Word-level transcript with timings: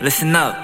listen 0.00 0.34
up. 0.36 0.54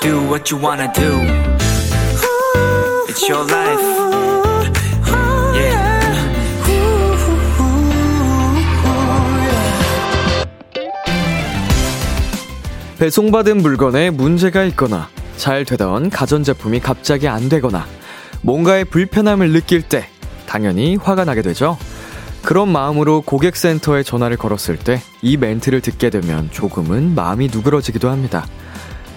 Do 0.00 0.20
what 0.28 0.50
you 0.50 0.58
wanna 0.58 0.92
do. 0.92 1.20
It's 3.08 3.28
your 3.28 3.44
life. 3.44 3.80
Yeah. 5.54 6.02
배송받은 12.98 13.58
물건에 13.62 14.10
문제가 14.10 14.64
있거나 14.64 15.08
잘 15.36 15.64
되던 15.64 16.10
가전제품이 16.10 16.80
갑자기 16.80 17.26
안 17.26 17.48
되거나 17.48 17.84
뭔가의 18.42 18.84
불편함을 18.84 19.50
느낄 19.52 19.82
때 19.82 20.06
당연히 20.46 20.96
화가 20.96 21.24
나게 21.24 21.42
되죠. 21.42 21.78
그런 22.42 22.68
마음으로 22.70 23.22
고객센터에 23.22 24.02
전화를 24.02 24.36
걸었을 24.36 24.78
때 24.78 25.00
이 25.22 25.36
멘트를 25.36 25.80
듣게 25.80 26.10
되면 26.10 26.50
조금은 26.50 27.14
마음이 27.14 27.48
누그러지기도 27.52 28.10
합니다. 28.10 28.44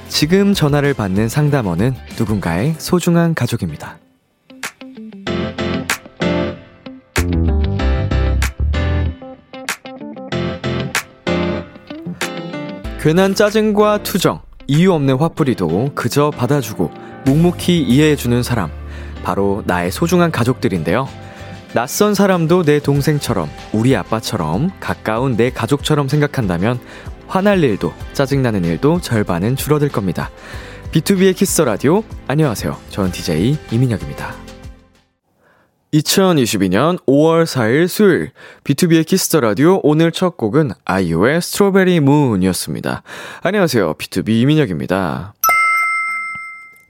지금 0.08 0.54
전화를 0.54 0.94
받는 0.94 1.28
상담원은 1.30 1.96
누군가의 2.18 2.76
소중한 2.78 3.34
가족입니다. 3.34 3.98
괜한 13.02 13.36
짜증과 13.36 14.04
투정, 14.04 14.42
이유 14.68 14.94
없는 14.94 15.18
화풀이도 15.18 15.92
그저 15.94 16.32
받아주고 16.32 16.92
묵묵히 17.26 17.82
이해해주는 17.82 18.42
사람. 18.44 18.72
바로 19.24 19.64
나의 19.66 19.92
소중한 19.92 20.32
가족들인데요. 20.32 21.08
낯선 21.76 22.14
사람도 22.14 22.64
내 22.64 22.80
동생처럼, 22.80 23.50
우리 23.74 23.98
아빠처럼, 23.98 24.72
가까운 24.80 25.36
내 25.36 25.50
가족처럼 25.50 26.08
생각한다면 26.08 26.80
화날 27.28 27.62
일도, 27.62 27.92
짜증나는 28.14 28.64
일도 28.64 29.02
절반은 29.02 29.58
줄어들 29.58 29.90
겁니다. 29.90 30.32
B2B의 30.94 31.36
키스 31.36 31.62
라디오. 31.64 32.06
안녕하세요. 32.28 32.78
저는 32.92 33.12
DJ 33.12 33.58
이민혁입니다. 33.72 34.46
2022년 35.96 36.98
5월 37.06 37.44
4일 37.44 37.90
수요일 37.90 38.32
B2B의 38.64 39.06
키스터 39.06 39.42
라디오 39.42 39.80
오늘 39.84 40.12
첫 40.12 40.38
곡은 40.38 40.72
아이유의 40.84 41.42
strawberry 41.42 42.00
moon이었습니다. 42.00 43.04
안녕하세요. 43.44 43.96
BTOB 43.96 44.30
이민혁입니다. 44.30 45.35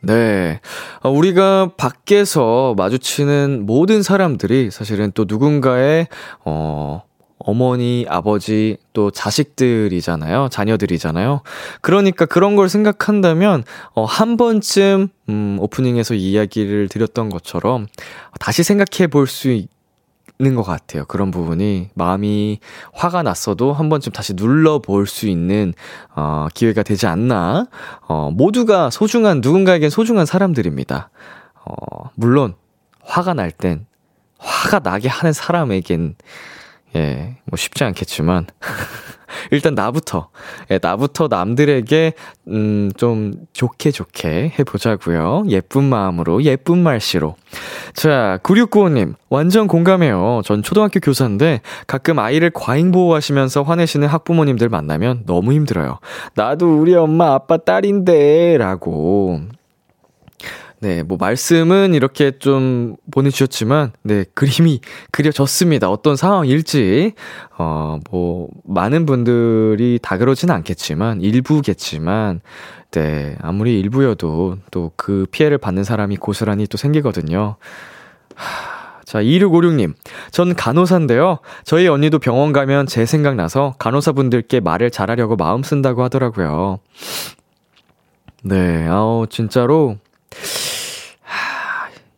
네. 0.06 0.59
어, 1.02 1.09
우리가 1.09 1.72
밖에서 1.78 2.75
마주치는 2.78 3.66
모든 3.66 4.03
사람들이 4.03 4.70
사실은 4.72 5.11
또 5.16 5.25
누군가의, 5.28 6.08
어, 6.44 7.03
어머니, 7.39 8.06
아버지, 8.08 8.78
또 8.94 9.11
자식들이잖아요. 9.11 10.50
자녀들이잖아요. 10.50 11.42
그러니까 11.81 12.26
그런 12.26 12.56
걸 12.56 12.70
생각한다면, 12.70 13.64
어, 13.94 14.06
한 14.06 14.38
번쯤, 14.38 15.09
음, 15.30 15.58
오프닝에서 15.59 16.14
이야기를 16.14 16.88
드렸던 16.89 17.30
것처럼 17.30 17.88
다시 18.39 18.64
생각해 18.64 19.08
볼 19.08 19.28
수 19.28 19.50
있는 20.39 20.55
것 20.55 20.64
같아요. 20.64 21.05
그런 21.05 21.31
부분이 21.31 21.89
마음이 21.94 22.59
화가 22.94 23.23
났어도 23.23 23.73
한 23.73 23.89
번쯤 23.89 24.11
다시 24.11 24.33
눌러볼 24.33 25.08
수 25.08 25.27
있는 25.27 25.73
어, 26.16 26.47
기회가 26.53 26.83
되지 26.83 27.08
않나. 27.08 27.67
어, 28.08 28.31
모두가 28.31 28.89
소중한 28.89 29.42
누군가에겐 29.42 29.89
소중한 29.89 30.25
사람들입니다. 30.25 31.09
어, 31.66 32.09
물론 32.16 32.55
화가 33.03 33.33
날 33.33 33.52
땐 33.52 33.86
화가 34.39 34.80
나게 34.80 35.08
하는 35.08 35.33
사람에겐 35.33 36.16
예, 36.95 37.35
뭐 37.45 37.57
쉽지 37.57 37.83
않겠지만 37.83 38.47
일단 39.51 39.75
나부터, 39.75 40.29
예, 40.71 40.79
나부터 40.81 41.27
남들에게, 41.27 42.13
음, 42.47 42.92
좀 42.95 43.33
좋게 43.53 43.92
좋게 43.92 44.53
해 44.58 44.64
보자고요 44.64 45.43
예쁜 45.49 45.83
마음으로, 45.83 46.43
예쁜 46.43 46.77
말씨로. 46.77 47.36
자, 47.93 48.39
9695 48.43 48.89
님, 48.89 49.15
완전 49.30 49.67
공감해요. 49.67 50.42
전 50.45 50.64
초등학교 50.64 50.99
교사인데 50.99 51.61
가끔 51.87 52.20
아이를 52.20 52.52
과잉 52.52 52.92
보호하시면서 52.92 53.64
화내시는 53.64 54.08
학부모님들 54.08 54.70
만나면 54.70 55.23
너무 55.25 55.53
힘들어요. 55.53 55.99
나도 56.36 56.80
우리 56.80 56.95
엄마, 56.95 57.33
아빠 57.33 57.58
딸인데, 57.58 58.58
라고. 58.58 59.41
네, 60.85 61.01
뭐 61.01 61.17
말씀은 61.19 61.95
이렇게 61.95 62.37
좀 62.37 62.95
보내주셨지만, 63.09 63.91
네, 64.03 64.23
그림이 64.35 64.81
그려졌습니다. 65.09 65.89
어떤 65.89 66.15
상황일지, 66.15 67.13
어, 67.57 67.97
뭐, 68.11 68.49
많은 68.65 69.07
분들이 69.07 69.97
다 69.99 70.19
그러진 70.19 70.51
않겠지만, 70.51 71.21
일부겠지만, 71.21 72.41
네, 72.91 73.35
아무리 73.41 73.79
일부여도 73.79 74.57
또 74.69 74.91
그 74.95 75.25
피해를 75.31 75.57
받는 75.57 75.83
사람이 75.83 76.17
고스란히 76.17 76.67
또 76.67 76.77
생기거든요. 76.77 77.55
하, 78.35 79.02
자, 79.05 79.23
2656님. 79.23 79.95
전 80.29 80.53
간호사인데요. 80.53 81.39
저희 81.63 81.87
언니도 81.87 82.19
병원 82.19 82.53
가면 82.53 82.85
제 82.85 83.07
생각나서 83.07 83.73
간호사분들께 83.79 84.59
말을 84.59 84.91
잘하려고 84.91 85.35
마음 85.35 85.63
쓴다고 85.63 86.03
하더라고요. 86.03 86.77
네, 88.43 88.87
아우, 88.87 89.25
진짜로, 89.27 89.97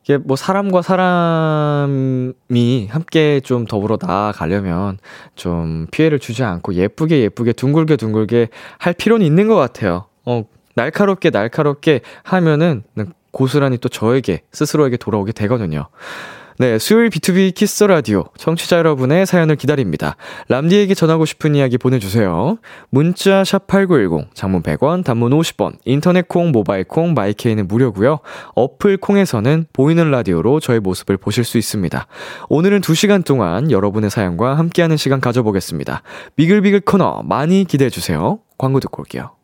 이게 0.07 0.15
뭐 0.15 0.37
사람과 0.37 0.81
사람이 0.81 2.87
함께 2.89 3.41
좀 3.41 3.65
더불어 3.65 3.97
나아가려면 4.01 4.99
좀 5.35 5.85
피해를 5.91 6.19
주지 6.19 6.45
않고 6.45 6.75
예쁘게 6.75 7.19
예쁘게 7.19 7.51
둥글게 7.51 7.97
둥글게 7.97 8.47
할 8.77 8.93
필요는 8.93 9.25
있는 9.25 9.49
것 9.49 9.55
같아요. 9.55 10.05
어, 10.23 10.45
날카롭게 10.75 11.29
날카롭게 11.29 11.99
하면은 12.23 12.83
고스란히 13.31 13.77
또 13.79 13.89
저에게 13.89 14.43
스스로에게 14.53 14.95
돌아오게 14.95 15.33
되거든요. 15.33 15.89
네, 16.59 16.79
수요일 16.79 17.09
B2B 17.11 17.53
키스 17.53 17.83
라디오 17.83 18.23
청취자 18.35 18.79
여러분의 18.79 19.27
사연을 19.27 19.57
기다립니다. 19.57 20.15
람디에게 20.47 20.95
전하고 20.95 21.25
싶은 21.25 21.53
이야기 21.53 21.77
보내주세요. 21.77 22.57
문자 22.89 23.43
샵 23.43 23.67
#8910 23.67 24.33
장문 24.33 24.63
100원, 24.63 25.05
단문 25.05 25.33
50원, 25.33 25.73
인터넷 25.85 26.27
콩, 26.27 26.51
모바일 26.51 26.83
콩, 26.83 27.13
마이케이는 27.13 27.67
무료고요. 27.67 28.21
어플 28.55 28.97
콩에서는 28.97 29.67
보이는 29.71 30.09
라디오로 30.09 30.59
저의 30.59 30.79
모습을 30.79 31.17
보실 31.17 31.43
수 31.43 31.59
있습니다. 31.59 32.07
오늘은 32.49 32.81
2 32.81 32.95
시간 32.95 33.21
동안 33.21 33.69
여러분의 33.69 34.09
사연과 34.09 34.57
함께하는 34.57 34.97
시간 34.97 35.21
가져보겠습니다. 35.21 36.01
비글비글 36.37 36.81
코너 36.81 37.21
많이 37.23 37.65
기대해 37.65 37.91
주세요. 37.91 38.39
광고 38.57 38.79
듣고 38.79 39.03
올게요. 39.03 39.36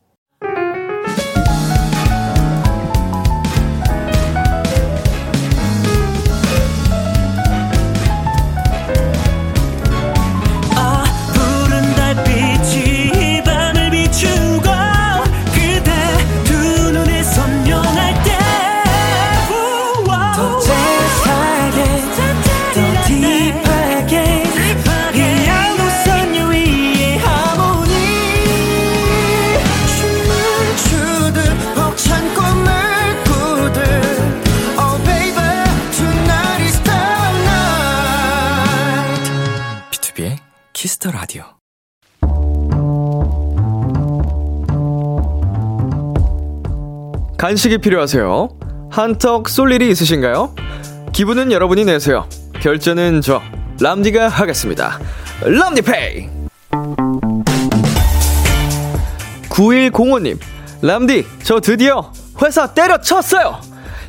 Kiss 41.04 41.08
the 41.08 41.12
Radio. 41.12 41.44
간식이 47.38 47.80
필요하세요? 47.80 48.50
한턱 48.90 49.50
쏠 49.50 49.74
일이 49.74 49.90
있으신가요? 49.90 50.56
기분은 51.12 51.52
여러분이 51.52 51.84
내세요. 51.84 52.26
결제는 52.62 53.20
저 53.22 53.42
람디가 53.82 54.30
하겠습니다. 54.30 55.00
람디페이. 55.42 56.30
9105님, 59.50 60.40
람디, 60.82 61.26
저 61.44 61.60
드디어 61.60 62.12
회사 62.42 62.74
때려쳤어요! 62.74 63.60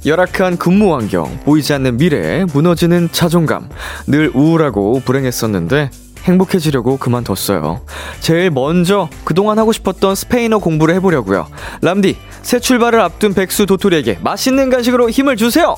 열악한 0.07 0.59
근무 0.59 0.95
환경, 0.95 1.41
보이지 1.41 1.73
않는 1.75 1.97
미래, 1.97 2.45
무너지는 2.45 3.09
자존감, 3.11 3.69
늘 4.07 4.31
우울하고 4.35 5.01
불행했었는데, 5.05 5.91
행복해지려고 6.25 6.97
그만뒀어요. 6.97 7.81
제일 8.21 8.51
먼저 8.51 9.09
그동안 9.25 9.59
하고 9.59 9.73
싶었던 9.73 10.15
스페인어 10.15 10.59
공부를 10.59 10.95
해보려고요. 10.97 11.47
람디, 11.83 12.17
새 12.43 12.59
출발을 12.59 13.01
앞둔 13.01 13.35
백수 13.35 13.67
도토리에게 13.67 14.19
맛있는 14.23 14.71
간식으로 14.71 15.11
힘을 15.11 15.37
주세요! 15.37 15.77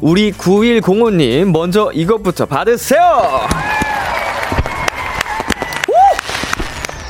우리 0.00 0.32
9105님, 0.32 1.50
먼저 1.52 1.90
이것부터 1.92 2.46
받으세요! 2.46 3.00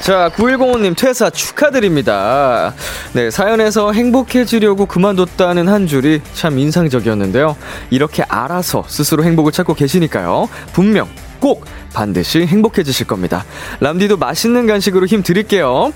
자, 0.02 0.30
9105님 0.34 0.96
퇴사 0.96 1.30
축하드립니다. 1.30 2.74
네, 3.12 3.30
사연에서 3.30 3.92
행복해지려고 3.92 4.86
그만뒀다는 4.86 5.68
한 5.68 5.86
줄이 5.86 6.20
참 6.34 6.58
인상적이었는데요. 6.58 7.56
이렇게 7.90 8.24
알아서 8.24 8.82
스스로 8.88 9.22
행복을 9.22 9.52
찾고 9.52 9.74
계시니까요. 9.74 10.48
분명 10.72 11.08
꼭 11.42 11.64
반드시 11.92 12.46
행복해지실 12.46 13.08
겁니다. 13.08 13.44
람디도 13.80 14.16
맛있는 14.16 14.68
간식으로 14.68 15.06
힘 15.06 15.24
드릴게요. 15.24 15.92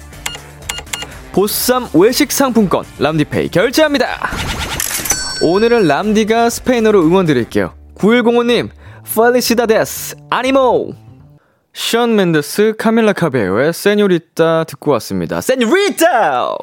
보쌈 1.33 1.89
외식 1.95 2.33
상품권 2.33 2.85
람디페이 2.99 3.51
결제합니다. 3.51 4.29
오늘은 5.43 5.87
람디가 5.87 6.51
스페인어로 6.51 7.03
응원 7.03 7.27
드릴게요. 7.27 7.75
9105님, 7.95 8.71
팔리시다데스, 9.15 10.17
아니모! 10.31 10.95
션 11.73 12.17
맨데스, 12.17 12.75
카밀라 12.79 13.13
카베오의 13.13 13.73
세뇨리따 13.73 14.65
듣고 14.65 14.91
왔습니다. 14.93 15.41
세뇨리따! 15.41 16.57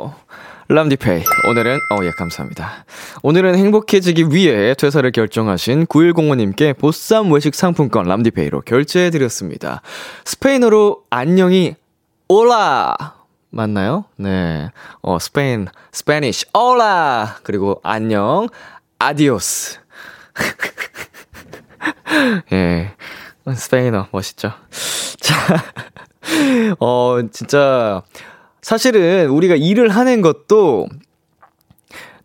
람디페이. 0.69 1.23
오늘은, 1.49 1.79
어, 1.91 2.03
예, 2.03 2.11
감사합니다. 2.11 2.85
오늘은 3.21 3.55
행복해지기 3.55 4.27
위해 4.31 4.73
퇴사를 4.75 5.09
결정하신 5.11 5.87
9105님께 5.87 6.77
보쌈 6.77 7.31
외식 7.31 7.53
상품권 7.53 8.05
람디페이로 8.05 8.61
결제해드렸습니다. 8.61 9.81
스페인어로 10.25 11.03
안녕이 11.09 11.75
hola! 12.29 12.95
맞나요? 13.49 14.05
네. 14.15 14.69
어, 15.01 15.19
스페인, 15.19 15.67
Spanish, 15.91 16.45
hola! 16.53 17.37
그리고 17.43 17.81
안녕, 17.83 18.47
adiós. 18.99 19.79
예. 22.53 22.93
스페인어, 23.53 24.07
멋있죠. 24.11 24.53
자, 25.19 25.35
어, 26.79 27.19
진짜, 27.31 28.01
사실은 28.63 29.29
우리가 29.29 29.55
일을 29.55 29.89
하는 29.89 30.21
것도 30.21 30.87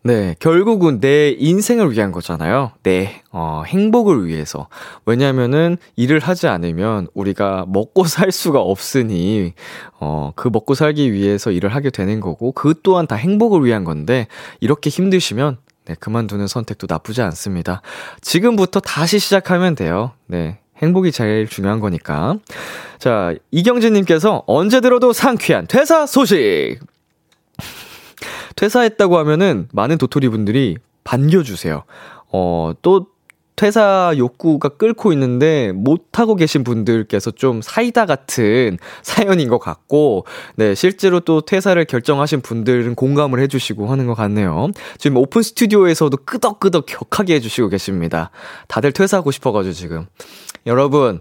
네, 0.01 0.33
결국은 0.39 1.01
내 1.01 1.35
인생을 1.37 1.91
위한 1.91 2.13
거잖아요. 2.13 2.71
내, 2.83 3.21
어, 3.31 3.63
행복을 3.67 4.25
위해서. 4.25 4.69
왜냐면은 5.05 5.77
일을 5.97 6.19
하지 6.19 6.47
않으면 6.47 7.07
우리가 7.13 7.65
먹고 7.67 8.05
살 8.05 8.31
수가 8.31 8.61
없으니, 8.61 9.53
어, 9.99 10.31
그 10.37 10.47
먹고 10.47 10.73
살기 10.73 11.11
위해서 11.11 11.51
일을 11.51 11.75
하게 11.75 11.89
되는 11.89 12.21
거고, 12.21 12.53
그 12.53 12.75
또한 12.81 13.07
다 13.07 13.15
행복을 13.15 13.65
위한 13.65 13.83
건데, 13.83 14.27
이렇게 14.61 14.89
힘드시면, 14.89 15.57
네, 15.83 15.95
그만두는 15.99 16.47
선택도 16.47 16.87
나쁘지 16.89 17.21
않습니다. 17.21 17.81
지금부터 18.21 18.79
다시 18.79 19.19
시작하면 19.19 19.75
돼요. 19.75 20.13
네. 20.27 20.59
행복이 20.81 21.11
제일 21.11 21.47
중요한 21.47 21.79
거니까. 21.79 22.37
자, 22.97 23.33
이경진님께서 23.51 24.43
언제 24.47 24.81
들어도 24.81 25.13
상쾌한 25.13 25.67
퇴사 25.67 26.05
소식! 26.05 26.79
퇴사했다고 28.55 29.17
하면은 29.19 29.67
많은 29.71 29.97
도토리 29.97 30.27
분들이 30.29 30.77
반겨주세요. 31.03 31.83
어, 32.31 32.71
또 32.81 33.07
퇴사 33.59 34.13
욕구가 34.15 34.69
끓고 34.69 35.11
있는데 35.11 35.73
못하고 35.73 36.35
계신 36.35 36.63
분들께서 36.63 37.31
좀 37.31 37.61
사이다 37.61 38.05
같은 38.05 38.77
사연인 39.03 39.49
것 39.49 39.59
같고, 39.59 40.25
네, 40.55 40.73
실제로 40.75 41.19
또 41.19 41.41
퇴사를 41.41 41.83
결정하신 41.83 42.39
분들은 42.39 42.95
공감을 42.95 43.41
해주시고 43.41 43.87
하는 43.87 44.07
것 44.07 44.13
같네요. 44.13 44.69
지금 44.97 45.17
오픈 45.17 45.41
스튜디오에서도 45.41 46.15
끄덕끄덕 46.25 46.85
격하게 46.85 47.35
해주시고 47.35 47.67
계십니다. 47.67 48.31
다들 48.69 48.93
퇴사하고 48.93 49.31
싶어가지고 49.31 49.73
지금. 49.73 50.05
여러분, 50.65 51.19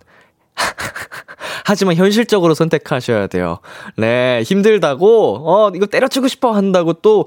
하지만 1.67 1.96
현실적으로 1.96 2.55
선택하셔야 2.55 3.26
돼요. 3.26 3.58
네, 3.96 4.43
힘들다고, 4.44 5.43
어, 5.44 5.73
이거 5.75 5.87
때려치고 5.87 6.29
싶어 6.29 6.52
한다고 6.52 6.93
또, 6.93 7.26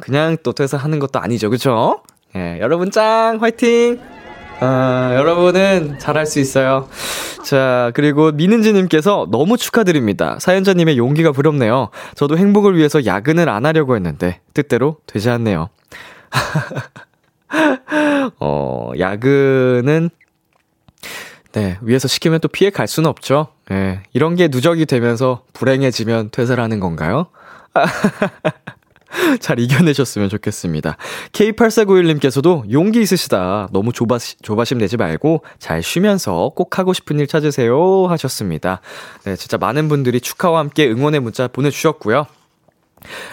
그냥 0.00 0.36
또 0.44 0.52
퇴사하는 0.52 1.00
것도 1.00 1.18
아니죠. 1.18 1.50
그쵸? 1.50 2.00
예, 2.36 2.38
네, 2.38 2.58
여러분 2.60 2.92
짱! 2.92 3.38
화이팅! 3.40 4.21
아, 4.64 5.12
여러분은 5.16 5.98
잘할 5.98 6.24
수 6.24 6.38
있어요. 6.38 6.88
자, 7.42 7.90
그리고 7.94 8.30
미는지님께서 8.30 9.26
너무 9.32 9.56
축하드립니다. 9.56 10.36
사연자님의 10.38 10.98
용기가 10.98 11.32
부럽네요. 11.32 11.88
저도 12.14 12.38
행복을 12.38 12.76
위해서 12.76 13.04
야근을 13.04 13.48
안 13.48 13.66
하려고 13.66 13.96
했는데, 13.96 14.38
뜻대로 14.54 14.98
되지 15.06 15.30
않네요. 15.30 15.68
어, 18.38 18.92
야근은 18.96 20.10
네, 21.54 21.78
위에서 21.82 22.06
시키면 22.06 22.38
또 22.38 22.46
피해 22.46 22.70
갈 22.70 22.86
수는 22.86 23.10
없죠. 23.10 23.48
네, 23.68 24.04
이런 24.12 24.36
게 24.36 24.46
누적이 24.46 24.86
되면서 24.86 25.42
불행해지면 25.54 26.30
퇴사를 26.30 26.62
하는 26.62 26.78
건가요? 26.78 27.26
잘 29.40 29.58
이겨내셨으면 29.58 30.28
좋겠습니다. 30.28 30.96
K8491님께서도 31.32 32.70
용기 32.70 33.00
있으시다. 33.00 33.68
너무 33.72 33.92
조바, 33.92 34.18
조바심 34.42 34.78
내지 34.78 34.96
말고 34.96 35.44
잘 35.58 35.82
쉬면서 35.82 36.52
꼭 36.54 36.78
하고 36.78 36.92
싶은 36.92 37.18
일 37.18 37.26
찾으세요. 37.26 38.06
하셨습니다. 38.08 38.80
네, 39.24 39.36
진짜 39.36 39.58
많은 39.58 39.88
분들이 39.88 40.20
축하와 40.20 40.58
함께 40.60 40.88
응원의 40.90 41.20
문자 41.20 41.48
보내주셨고요. 41.48 42.26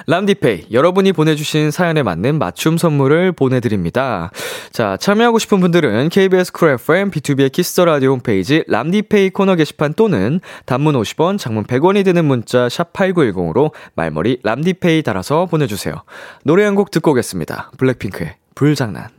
람디페이, 0.07 0.67
여러분이 0.71 1.11
보내주신 1.13 1.69
사연에 1.69 2.01
맞는 2.01 2.39
맞춤 2.39 2.77
선물을 2.77 3.33
보내드립니다. 3.33 4.31
자, 4.71 4.97
참여하고 4.97 5.37
싶은 5.37 5.59
분들은 5.59 6.09
KBS 6.09 6.51
쿨 6.53 6.69
FM, 6.71 7.11
B2B의 7.11 7.51
키스터 7.51 7.85
라디오 7.85 8.13
홈페이지 8.13 8.63
람디페이 8.67 9.29
코너 9.29 9.55
게시판 9.55 9.93
또는 9.93 10.39
단문 10.65 10.95
50원, 10.95 11.37
장문 11.37 11.65
100원이 11.65 12.03
드는 12.03 12.25
문자 12.25 12.67
샵8910으로 12.67 13.71
말머리 13.95 14.39
람디페이 14.43 15.03
달아서 15.03 15.45
보내주세요. 15.45 15.93
노래 16.43 16.63
한 16.63 16.79
곡 16.79 16.91
듣고 16.91 17.11
오겠습니다. 17.11 17.71
블랙핑크의 17.77 18.35
불장난. 18.55 19.18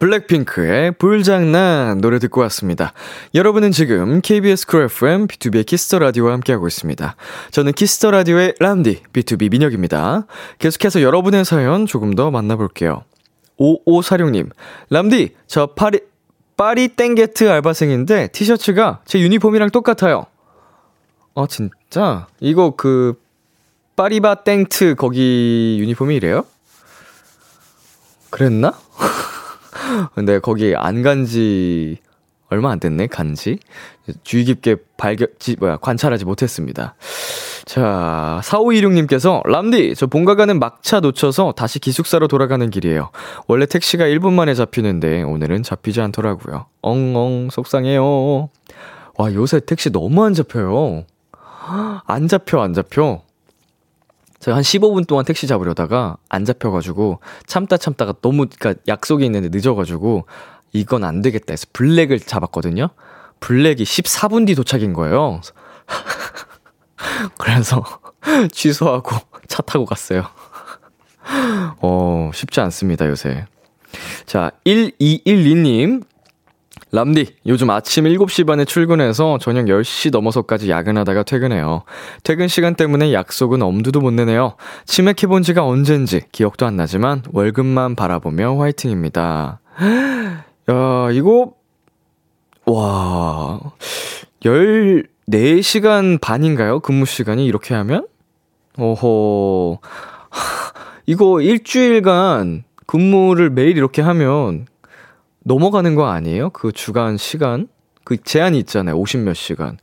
블랙핑크의 0.00 0.92
불장난 0.92 2.00
노래 2.00 2.18
듣고 2.18 2.40
왔습니다. 2.42 2.94
여러분은 3.34 3.70
지금 3.70 4.20
KBS 4.22 4.66
쿨 4.66 4.84
FM 4.84 5.28
B2B의 5.28 5.66
키스터 5.66 5.98
라디오와 5.98 6.32
함께하고 6.32 6.66
있습니다. 6.66 7.14
저는 7.50 7.72
키스터 7.72 8.10
라디오의 8.10 8.54
람디 8.58 9.02
B2B 9.12 9.50
민혁입니다. 9.50 10.26
계속해서 10.58 11.02
여러분의 11.02 11.44
사연 11.44 11.84
조금 11.86 12.14
더 12.14 12.30
만나볼게요. 12.30 13.04
5546님, 13.58 14.48
람디, 14.88 15.34
저 15.46 15.66
파리, 15.66 16.00
파리 16.56 16.88
땡게트 16.88 17.50
알바생인데 17.50 18.28
티셔츠가 18.28 19.02
제 19.04 19.20
유니폼이랑 19.20 19.68
똑같아요. 19.68 20.24
어, 21.34 21.46
진짜? 21.46 22.26
이거 22.40 22.74
그, 22.74 23.20
파리바 23.96 24.44
땡트 24.44 24.94
거기 24.94 25.76
유니폼이 25.78 26.16
이래요? 26.16 26.46
그랬나? 28.30 28.72
근데 30.14 30.38
거기 30.38 30.74
안 30.76 31.02
간지 31.02 31.98
얼마 32.50 32.72
안 32.72 32.80
됐네, 32.80 33.06
간지. 33.06 33.58
주의 34.24 34.44
깊게 34.44 34.76
발견, 34.96 35.28
지, 35.38 35.56
뭐야, 35.58 35.76
관찰하지 35.76 36.24
못했습니다. 36.24 36.96
자, 37.64 38.40
4526님께서, 38.42 39.46
람디, 39.46 39.94
저 39.94 40.08
본가 40.08 40.34
가는 40.34 40.58
막차 40.58 40.98
놓쳐서 40.98 41.52
다시 41.52 41.78
기숙사로 41.78 42.26
돌아가는 42.26 42.68
길이에요. 42.68 43.10
원래 43.46 43.66
택시가 43.66 44.04
1분 44.06 44.32
만에 44.32 44.54
잡히는데, 44.54 45.22
오늘은 45.22 45.62
잡히지 45.62 46.00
않더라고요. 46.00 46.66
엉엉, 46.82 47.50
속상해요. 47.50 48.48
와, 49.16 49.32
요새 49.34 49.60
택시 49.60 49.90
너무 49.90 50.24
안 50.24 50.34
잡혀요. 50.34 51.04
안 52.04 52.26
잡혀, 52.26 52.60
안 52.60 52.74
잡혀. 52.74 53.22
제가 54.40 54.56
한 54.56 54.62
15분 54.62 55.06
동안 55.06 55.24
택시 55.24 55.46
잡으려다가 55.46 56.16
안 56.28 56.44
잡혀가지고 56.44 57.20
참다 57.46 57.76
참다가 57.76 58.14
너무 58.22 58.46
그니까 58.46 58.74
약속이 58.88 59.24
있는데 59.26 59.48
늦어가지고 59.50 60.26
이건 60.72 61.04
안 61.04 61.20
되겠다 61.20 61.52
해서 61.52 61.66
블랙을 61.72 62.20
잡았거든요. 62.20 62.88
블랙이 63.40 63.84
14분 63.84 64.46
뒤 64.46 64.54
도착인 64.54 64.92
거예요. 64.92 65.40
그래서 67.38 67.84
취소하고 68.52 69.16
차 69.48 69.62
타고 69.62 69.84
갔어요. 69.84 70.24
어, 71.80 72.30
쉽지 72.32 72.60
않습니다, 72.60 73.08
요새. 73.08 73.46
자, 74.26 74.50
1212님. 74.66 76.04
람디, 76.92 77.36
요즘 77.46 77.70
아침 77.70 78.04
7시 78.04 78.46
반에 78.46 78.64
출근해서 78.64 79.38
저녁 79.40 79.66
10시 79.66 80.10
넘어서까지 80.10 80.70
야근하다가 80.70 81.22
퇴근해요. 81.22 81.84
퇴근 82.24 82.48
시간 82.48 82.74
때문에 82.74 83.12
약속은 83.12 83.62
엄두도 83.62 84.00
못 84.00 84.10
내네요. 84.10 84.56
치맥해본 84.86 85.44
지가 85.44 85.64
언젠지 85.64 86.22
기억도 86.32 86.66
안 86.66 86.76
나지만 86.76 87.22
월급만 87.32 87.94
바라보며 87.94 88.56
화이팅입니다. 88.56 89.60
야, 90.68 91.10
이거, 91.12 91.52
와, 92.66 93.60
14시간 94.42 96.20
반인가요? 96.20 96.80
근무 96.80 97.06
시간이 97.06 97.46
이렇게 97.46 97.74
하면? 97.74 98.08
오호. 98.78 99.78
이거 101.06 101.40
일주일간 101.40 102.64
근무를 102.86 103.50
매일 103.50 103.76
이렇게 103.76 104.02
하면 104.02 104.66
넘어가는 105.44 105.94
거 105.94 106.08
아니에요? 106.08 106.50
그 106.50 106.72
주간 106.72 107.16
시간? 107.16 107.68
그 108.04 108.16
제한이 108.22 108.58
있잖아요. 108.60 108.96
50몇 109.00 109.34
시간. 109.34 109.78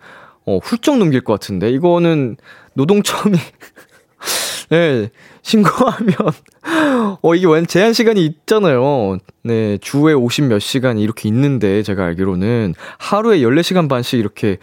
어, 0.46 0.60
훌쩍 0.64 0.98
넘길 0.98 1.22
것 1.22 1.34
같은데. 1.34 1.70
이거는 1.72 2.38
노동청이, 2.74 3.36
네, 4.70 5.10
신고하면, 5.42 6.16
어, 7.22 7.36
이게 7.36 7.48
웬 7.48 7.66
제한 7.68 7.94
시간이 7.94 8.26
있잖아요. 8.26 9.18
네, 9.44 9.78
주에 9.80 10.14
50 10.14 10.46
몇 10.46 10.60
시간 10.60 10.98
이렇게 11.00 11.28
있는데, 11.30 11.84
제가 11.84 12.06
알기로는 12.06 12.76
하루에 12.98 13.40
14시간 13.40 13.90
반씩 13.90 14.20
이렇게, 14.20 14.58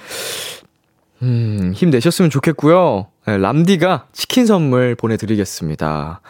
음, 1.23 1.73
힘내셨으면 1.75 2.31
좋겠고요. 2.31 3.09
네, 3.27 3.39
람디가 3.39 4.07
치킨 4.13 4.47
선물 4.47 4.95
보내드리겠습니다. 4.95 6.21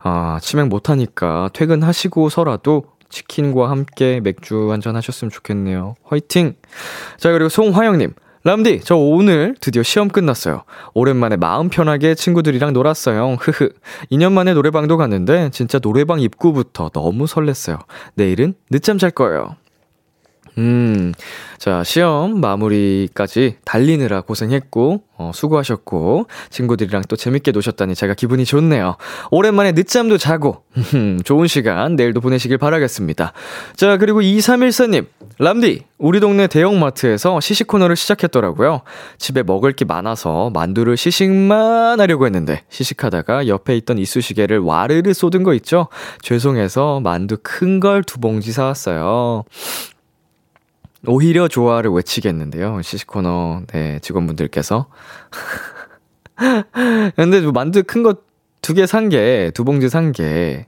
아, 0.00 0.38
치맥 0.40 0.68
못하니까 0.68 1.50
퇴근하시고서라도 1.52 2.84
치킨과 3.10 3.70
함께 3.70 4.20
맥주 4.20 4.70
한 4.72 4.80
잔 4.80 4.96
하셨으면 4.96 5.30
좋겠네요. 5.30 5.94
화이팅! 6.04 6.54
자, 7.18 7.32
그리고 7.32 7.48
송화영님. 7.48 8.12
람디, 8.44 8.82
저 8.84 8.94
오늘 8.94 9.56
드디어 9.60 9.82
시험 9.82 10.08
끝났어요. 10.08 10.62
오랜만에 10.94 11.36
마음 11.36 11.68
편하게 11.68 12.14
친구들이랑 12.14 12.72
놀았어요. 12.74 13.38
흐흐. 13.40 13.70
2년 14.12 14.30
만에 14.32 14.54
노래방도 14.54 14.96
갔는데 14.96 15.50
진짜 15.50 15.80
노래방 15.80 16.20
입구부터 16.20 16.90
너무 16.90 17.24
설렜어요. 17.24 17.80
내일은 18.14 18.54
늦잠 18.70 18.98
잘 18.98 19.10
거예요. 19.10 19.56
음, 20.58 21.12
자, 21.58 21.84
시험 21.84 22.40
마무리까지 22.40 23.56
달리느라 23.66 24.22
고생했고, 24.22 25.02
어, 25.18 25.30
수고하셨고, 25.34 26.28
친구들이랑 26.48 27.02
또 27.08 27.16
재밌게 27.16 27.50
노셨다니 27.52 27.94
제가 27.94 28.14
기분이 28.14 28.46
좋네요. 28.46 28.96
오랜만에 29.30 29.72
늦잠도 29.72 30.16
자고, 30.16 30.62
좋은 31.24 31.46
시간 31.46 31.94
내일도 31.96 32.22
보내시길 32.22 32.56
바라겠습니다. 32.56 33.34
자, 33.76 33.96
그리고 33.98 34.22
2314님, 34.22 35.06
람디, 35.38 35.82
우리 35.98 36.20
동네 36.20 36.46
대형마트에서 36.46 37.38
시식 37.40 37.66
코너를 37.66 37.94
시작했더라고요. 37.94 38.80
집에 39.18 39.42
먹을 39.42 39.72
게 39.72 39.84
많아서 39.84 40.48
만두를 40.54 40.96
시식만 40.96 42.00
하려고 42.00 42.24
했는데, 42.24 42.62
시식하다가 42.70 43.46
옆에 43.48 43.76
있던 43.76 43.98
이쑤시개를 43.98 44.60
와르르 44.60 45.12
쏟은 45.12 45.42
거 45.42 45.52
있죠? 45.52 45.88
죄송해서 46.22 47.00
만두 47.00 47.36
큰 47.42 47.78
걸 47.80 48.02
두 48.02 48.18
봉지 48.20 48.52
사왔어요. 48.52 49.44
오히려 51.06 51.48
좋아를 51.48 51.90
외치겠는데요. 51.90 52.82
시시코너, 52.82 53.62
네, 53.72 53.98
직원분들께서. 54.00 54.86
근데 57.16 57.40
뭐 57.40 57.52
만두 57.52 57.82
큰 57.84 58.02
거 58.02 58.14
두 58.62 58.74
개 58.74 58.86
산 58.86 59.08
게, 59.08 59.52
두 59.54 59.64
봉지 59.64 59.88
산 59.88 60.10
게, 60.12 60.66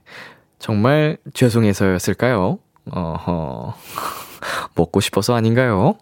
정말 0.57 1.17
죄송해서였을까요? 1.33 2.59
어허. 2.91 3.73
먹고 4.75 5.01
싶어서 5.01 5.35
아닌가요? 5.35 5.95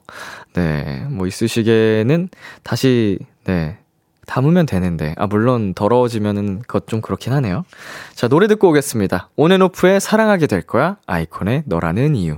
네, 0.54 1.06
뭐 1.10 1.26
이쑤시개는 1.26 2.30
다시, 2.64 3.18
네, 3.46 3.80
담으면 4.28 4.68
되는데. 4.68 5.16
아, 5.18 5.26
물론 5.26 5.74
더러워지면은 5.74 6.60
그것 6.60 6.86
좀 6.88 7.02
그렇긴 7.02 7.34
하네요. 7.34 7.66
자, 8.14 8.28
노래 8.28 8.48
듣고 8.48 8.70
오겠습니다. 8.70 9.30
온앤오프의 9.36 10.00
사랑하게 10.00 10.46
될 10.48 10.62
거야. 10.62 10.98
아이콘의 11.08 11.64
너라는 11.66 12.16
이유. 12.16 12.38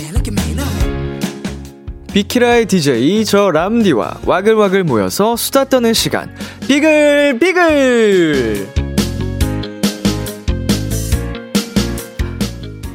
비키라의 2.13 2.65
DJ 2.65 3.23
저 3.23 3.51
람디와 3.51 4.19
와글와글 4.25 4.83
모여서 4.83 5.37
수다 5.37 5.63
떠는 5.63 5.93
시간. 5.93 6.29
비글 6.67 7.39
비글! 7.39 8.67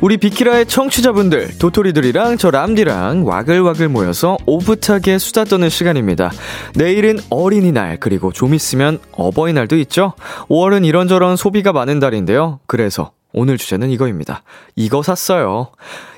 우리 0.02 0.18
비키라의 0.18 0.66
청취자분들 0.66 1.56
도토리들이랑 1.58 2.36
저 2.36 2.50
람디랑 2.50 3.26
와글와글 3.26 3.88
모여서 3.88 4.36
오붓하게 4.44 5.16
수다 5.16 5.44
떠는 5.44 5.70
시간입니다. 5.70 6.30
내일은 6.74 7.18
어린이날 7.30 7.98
그리고 7.98 8.32
좀 8.32 8.52
있으면 8.52 8.98
어버이날도 9.12 9.76
있죠? 9.78 10.12
5월은 10.50 10.84
이런저런 10.84 11.36
소비가 11.36 11.72
많은 11.72 12.00
달인데요. 12.00 12.60
그래서 12.66 13.12
오늘 13.38 13.58
주제는 13.58 13.90
이거입니다. 13.90 14.42
이거 14.76 15.02
샀어요. 15.02 15.68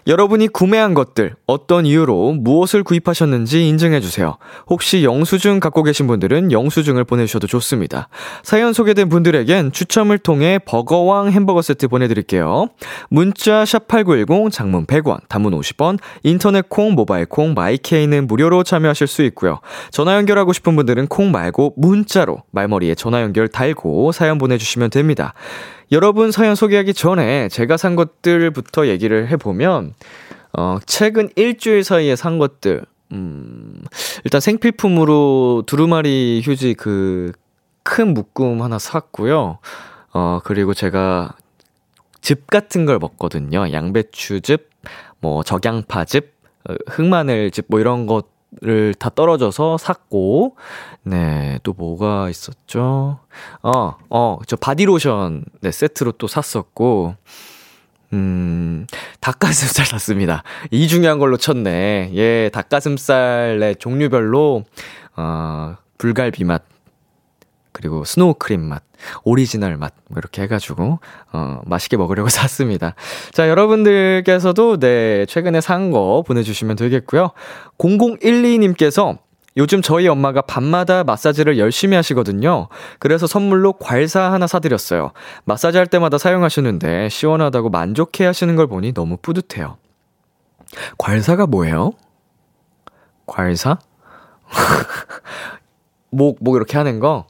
여러분이 0.07 0.49
구매한 0.49 0.95
것들, 0.95 1.35
어떤 1.47 1.85
이유로 1.85 2.35
무엇을 2.35 2.85
구입하셨는지 2.85 3.69
인증해주세요. 3.69 4.39
혹시 4.69 5.03
영수증 5.03 5.59
갖고 5.59 5.83
계신 5.83 6.07
분들은 6.07 6.53
영수증을 6.53 7.05
보내주셔도 7.05 7.49
좋습니다. 7.49 8.09
사연 8.45 8.73
소개된 8.73 9.09
분들에겐 9.09 9.73
추첨을 9.73 10.19
통해 10.19 10.61
버거왕 10.65 11.33
햄버거 11.33 11.61
세트 11.61 11.89
보내드릴게요. 11.89 12.69
문자 13.11 13.65
샵8910, 13.65 14.53
장문 14.53 14.87
100원, 14.87 15.19
단문 15.29 15.59
50원, 15.59 15.99
인터넷 16.23 16.69
콩, 16.69 16.93
모바일 16.93 17.27
콩, 17.27 17.53
마이케이는 17.53 18.29
무료로 18.29 18.63
참여하실 18.63 19.09
수 19.09 19.23
있고요. 19.25 19.59
전화 19.91 20.15
연결하고 20.15 20.53
싶은 20.53 20.77
분들은 20.77 21.09
콩 21.09 21.33
말고 21.33 21.75
문자로 21.77 22.45
말머리에 22.53 22.95
전화 22.95 23.23
연결 23.23 23.49
달고 23.49 24.13
사연 24.13 24.39
보내주시면 24.39 24.91
됩니다. 24.91 25.35
여러분 25.93 26.31
사연 26.31 26.55
소개하기 26.55 26.95
전에 26.95 27.49
제가 27.49 27.77
산 27.77 27.97
것들부터 27.97 28.89
얘기를 28.89 29.29
해보면, 29.29 29.95
어, 30.57 30.79
최근 30.87 31.31
일주일 31.37 31.85
사이에 31.85 32.17
산 32.17 32.39
것들, 32.39 32.85
음, 33.13 33.83
일단 34.25 34.41
생필품으로 34.41 35.65
두루마리 35.67 36.43
휴지 36.45 36.75
그 36.75 37.33
큰 37.89 38.13
묶음 38.13 38.61
하나 38.61 38.79
샀고요. 38.79 39.61
어, 40.13 40.41
그리고 40.45 40.75
제가 40.75 41.35
즙 42.21 42.47
같은 42.49 42.85
걸 42.85 42.99
먹거든요. 42.99 43.73
양배추즙, 43.73 44.69
뭐 45.21 45.43
적양파즙, 45.43 46.35
어, 46.69 46.75
흑마늘즙 46.87 47.65
뭐 47.69 47.81
이런 47.81 48.05
것 48.05 48.27
을다 48.65 49.11
떨어져서 49.11 49.79
샀고, 49.79 50.57
네, 51.03 51.59
또 51.63 51.73
뭐가 51.75 52.31
있었죠? 52.31 53.21
어, 53.63 53.97
어, 54.11 54.39
저 54.47 54.57
바디로션, 54.57 55.45
네, 55.61 55.71
세트로 55.71 56.13
또 56.13 56.27
샀었고, 56.27 57.15
음, 58.15 58.87
닭가슴살 59.21 59.85
샀습니다. 59.87 60.43
이 60.71 60.89
중요한 60.89 61.19
걸로 61.19 61.37
쳤네. 61.37 62.11
예, 62.15 62.51
닭가슴살의 62.53 63.77
종류별로, 63.77 64.65
어, 65.17 65.77
불갈비 65.99 66.45
맛, 66.45 66.63
그리고 67.73 68.05
snow 68.05 68.35
cream 68.35 68.63
맛, 68.63 68.83
오리지널 69.25 69.77
맛, 69.77 69.93
뭐 70.09 70.19
이렇게 70.19 70.43
해가지고, 70.43 70.99
어, 71.33 71.61
맛있게 71.67 71.97
먹으려고 71.97 72.29
샀습니다. 72.31 72.95
자, 73.33 73.49
여러분들께서도, 73.49 74.79
네, 74.79 75.27
최근에 75.27 75.61
산 75.61 75.89
거 75.91 76.23
보내주시면 76.27 76.77
되겠고요. 76.77 77.31
0012님께서 77.79 79.19
요즘 79.57 79.81
저희 79.83 80.07
엄마가 80.07 80.43
밤마다 80.43 81.03
마사지를 81.03 81.59
열심히 81.59 81.97
하시거든요. 81.97 82.69
그래서 82.99 83.27
선물로 83.27 83.73
괄사 83.75 84.33
하나 84.33 84.47
사드렸어요. 84.47 85.13
마사지 85.45 85.79
할 85.79 85.87
때마다 85.87 86.19
사용하시는데 86.19 87.09
시원하다고 87.09 87.71
만족해 87.71 88.25
하시는 88.27 88.55
걸 88.55 88.67
보니 88.69 88.93
너무 88.93 89.17
뿌듯해요. 89.17 89.79
괄사가 90.99 91.47
뭐예요? 91.47 91.93
괄사? 93.27 93.79
목, 96.11 96.39
목 96.41 96.57
이렇게 96.57 96.77
하는 96.77 97.01
거? 97.01 97.27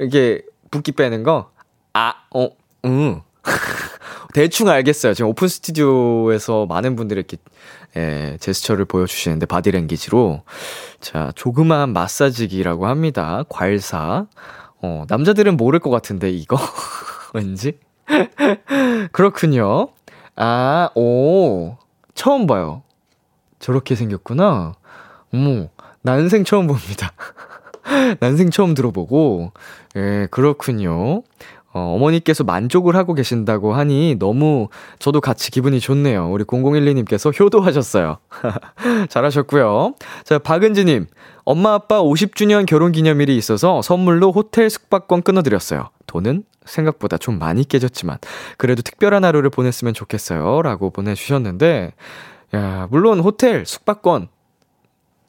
이게 0.00 0.42
붓기 0.76 0.92
빼는 0.92 1.22
거? 1.22 1.50
아, 1.94 2.14
어, 2.34 2.48
응. 2.84 3.22
대충 4.34 4.68
알겠어요. 4.68 5.14
지금 5.14 5.30
open 5.30 5.48
studio에서 5.48 6.66
많은 6.66 6.94
분들이 6.96 7.18
이렇게 7.18 7.38
예, 7.96 8.36
제스처를 8.38 8.84
보여주시는데 8.84 9.46
바디랭귀지로 9.46 10.42
자 11.00 11.32
조그마한 11.34 11.92
마사지기라고 11.94 12.86
합니다. 12.86 13.44
괄사. 13.48 14.26
어 14.82 15.04
남자들은 15.08 15.56
모를 15.56 15.80
것 15.80 15.88
같은데 15.88 16.30
이거 16.30 16.58
왠지 17.32 17.78
그렇군요. 19.12 19.88
아, 20.34 20.90
오 20.94 21.76
처음 22.14 22.46
봐요. 22.46 22.82
저렇게 23.58 23.94
생겼구나. 23.94 24.74
어머 25.32 25.68
난생 26.02 26.44
처음 26.44 26.66
봅니다. 26.66 27.12
난생 28.20 28.50
처음 28.50 28.74
들어보고 28.74 29.52
예 29.96 30.28
그렇군요. 30.30 31.22
어, 31.76 31.94
어머니께서 31.94 32.42
만족을 32.42 32.96
하고 32.96 33.12
계신다고 33.12 33.74
하니 33.74 34.16
너무 34.18 34.68
저도 34.98 35.20
같이 35.20 35.50
기분이 35.50 35.78
좋네요. 35.78 36.30
우리 36.32 36.44
0012님께서 36.44 37.38
효도하셨어요. 37.38 38.16
잘하셨고요. 39.10 39.94
자, 40.24 40.38
박은지님. 40.38 41.06
엄마 41.44 41.74
아빠 41.74 42.02
50주년 42.02 42.64
결혼 42.64 42.92
기념일이 42.92 43.36
있어서 43.36 43.82
선물로 43.82 44.32
호텔 44.32 44.70
숙박권 44.70 45.20
끊어드렸어요. 45.20 45.90
돈은 46.06 46.44
생각보다 46.64 47.18
좀 47.18 47.38
많이 47.38 47.62
깨졌지만 47.68 48.16
그래도 48.56 48.80
특별한 48.80 49.24
하루를 49.24 49.50
보냈으면 49.50 49.92
좋겠어요. 49.92 50.62
라고 50.62 50.88
보내주셨는데 50.88 51.92
야, 52.54 52.88
물론 52.90 53.20
호텔 53.20 53.66
숙박권 53.66 54.28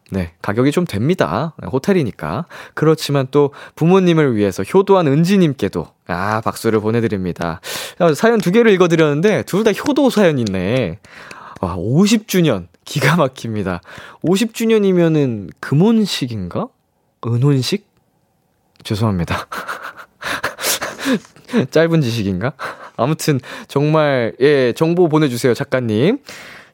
네, 0.09 0.31
가격이 0.41 0.71
좀 0.71 0.85
됩니다. 0.85 1.53
호텔이니까. 1.71 2.45
그렇지만 2.73 3.27
또 3.31 3.53
부모님을 3.75 4.35
위해서 4.35 4.63
효도한 4.63 5.07
은지님께도, 5.07 5.87
아, 6.07 6.41
박수를 6.41 6.79
보내드립니다. 6.79 7.59
사연 8.15 8.39
두 8.39 8.51
개를 8.51 8.71
읽어드렸는데, 8.71 9.43
둘 9.43 9.63
다 9.65 9.71
효도 9.73 10.09
사연 10.09 10.39
있네. 10.39 10.99
와, 11.59 11.75
50주년. 11.75 12.67
기가 12.85 13.17
막힙니다. 13.17 13.81
50주년이면은 14.23 15.49
금혼식인가? 15.59 16.67
은혼식? 17.25 17.85
죄송합니다. 18.83 19.47
짧은 21.71 22.01
지식인가? 22.01 22.53
아무튼, 22.95 23.41
정말, 23.67 24.33
예, 24.39 24.71
제보 24.73 25.09
보내주세요, 25.09 25.53
작가님. 25.53 26.19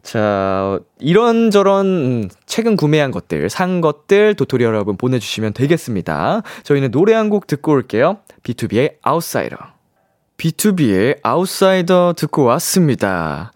자, 0.03 0.79
이런저런 0.99 1.85
음, 1.87 2.29
최근 2.45 2.75
구매한 2.75 3.09
것들, 3.11 3.49
산 3.49 3.79
것들 3.81 4.35
도토리 4.35 4.63
여러분 4.65 4.97
보내주시면 4.97 5.53
되겠습니다. 5.53 6.41
저희는 6.63 6.91
노래 6.91 7.13
한 7.13 7.29
곡 7.29 7.47
듣고 7.47 7.71
올게요. 7.71 8.17
비투비의 8.43 8.95
아웃사이더. 9.01 9.55
비투비의 10.37 11.19
아웃사이더 11.23 12.13
듣고 12.17 12.43
왔습니다. 12.43 13.53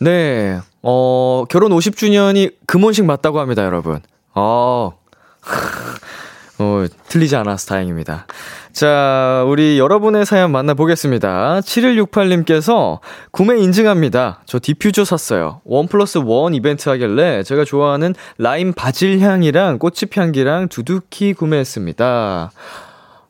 네, 0.00 0.60
어, 0.82 1.44
결혼 1.50 1.72
50주년이 1.72 2.54
금혼식 2.66 3.04
맞다고 3.04 3.40
합니다, 3.40 3.64
여러분. 3.64 4.00
어, 4.34 4.92
어, 6.58 6.84
틀리지 7.08 7.36
않아서 7.36 7.66
다행입니다. 7.68 8.26
자, 8.72 9.44
우리 9.46 9.78
여러분의 9.78 10.26
사연 10.26 10.50
만나보겠습니다. 10.52 11.60
7168님께서 11.60 12.98
구매 13.30 13.58
인증합니다. 13.58 14.42
저 14.46 14.58
디퓨저 14.60 15.04
샀어요. 15.04 15.60
one 15.64 15.88
plus 15.88 16.18
one 16.18 16.54
이벤트 16.54 16.88
하길래 16.88 17.42
제가 17.44 17.64
좋아하는 17.64 18.14
라임 18.38 18.72
바질 18.72 19.20
향이랑 19.20 19.78
꽃잎 19.78 20.16
향기랑 20.16 20.68
두둑히 20.68 21.32
구매했습니다. 21.32 22.50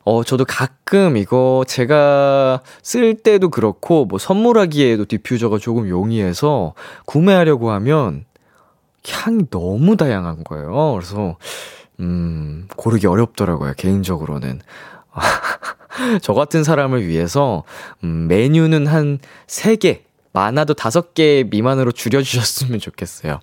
어, 0.05 0.23
저도 0.23 0.43
가끔 0.45 1.17
이거 1.17 1.63
제가 1.67 2.61
쓸 2.81 3.13
때도 3.13 3.49
그렇고, 3.49 4.05
뭐 4.05 4.17
선물하기에도 4.17 5.05
디퓨저가 5.05 5.59
조금 5.59 5.87
용이해서 5.87 6.73
구매하려고 7.05 7.69
하면 7.71 8.25
향이 9.07 9.49
너무 9.51 9.97
다양한 9.97 10.43
거예요. 10.43 10.93
그래서, 10.93 11.37
음, 11.99 12.67
고르기 12.75 13.07
어렵더라고요, 13.07 13.73
개인적으로는. 13.77 14.61
저 16.21 16.33
같은 16.33 16.63
사람을 16.63 17.05
위해서, 17.07 17.63
음, 18.03 18.27
메뉴는 18.29 18.87
한 18.87 19.19
3개, 19.47 20.01
많아도 20.31 20.75
5개 20.75 21.49
미만으로 21.49 21.91
줄여주셨으면 21.91 22.79
좋겠어요. 22.79 23.39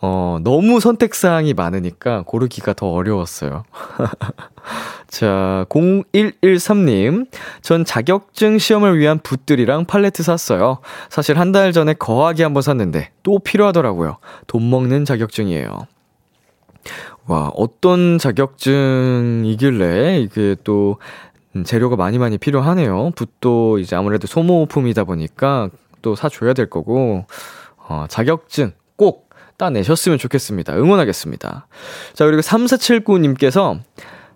어, 0.00 0.38
너무 0.42 0.78
선택사항이 0.80 1.54
많으니까 1.54 2.22
고르기가 2.24 2.72
더 2.72 2.86
어려웠어요. 2.92 3.64
자, 5.08 5.66
0113님. 5.68 7.26
전 7.62 7.84
자격증 7.84 8.58
시험을 8.58 8.96
위한 8.98 9.18
붓들이랑 9.18 9.84
팔레트 9.86 10.22
샀어요. 10.22 10.78
사실 11.10 11.38
한 11.38 11.52
달 11.52 11.72
전에 11.72 11.92
거하게 11.94 12.42
한번 12.44 12.62
샀는데 12.62 13.10
또 13.22 13.38
필요하더라고요. 13.40 14.16
돈 14.46 14.70
먹는 14.70 15.04
자격증이에요. 15.04 15.86
와, 17.26 17.50
어떤 17.54 18.18
자격증이길래 18.18 20.20
이게 20.20 20.56
또 20.62 20.98
재료가 21.64 21.96
많이 21.96 22.18
많이 22.18 22.36
필요하네요. 22.36 23.12
붓도 23.14 23.78
이제 23.78 23.96
아무래도 23.96 24.26
소모품이다 24.26 25.04
보니까 25.04 25.70
또 26.02 26.14
사줘야 26.14 26.52
될 26.52 26.68
거고, 26.68 27.24
어, 27.76 28.06
자격증 28.08 28.72
꼭 28.96 29.30
따내셨으면 29.56 30.18
좋겠습니다. 30.18 30.74
응원하겠습니다. 30.74 31.66
자, 32.12 32.24
그리고 32.26 32.42
3479님께서 32.42 33.80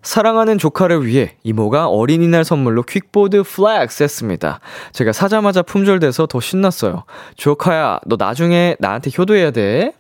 사랑하는 0.01 0.59
조카를 0.59 1.07
위해 1.07 1.35
이모가 1.43 1.89
어린이날 1.89 2.45
선물로 2.45 2.85
킥보드 2.85 3.43
flex 3.43 4.05
했습니다. 4.05 4.61
제가 4.93 5.13
사자마자 5.13 5.63
품절돼서 5.63 6.27
더 6.27 6.41
신났어요. 6.41 7.03
조카야, 7.37 8.01
너 8.07 8.17
나중에 8.17 8.77
나한테 8.79 9.11
효도해야 9.17 9.51
돼. 9.51 9.93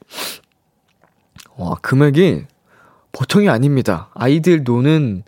와, 1.57 1.74
금액이 1.83 2.46
보통이 3.12 3.49
아닙니다. 3.49 4.11
아이들 4.14 4.64
노는, 4.64 5.25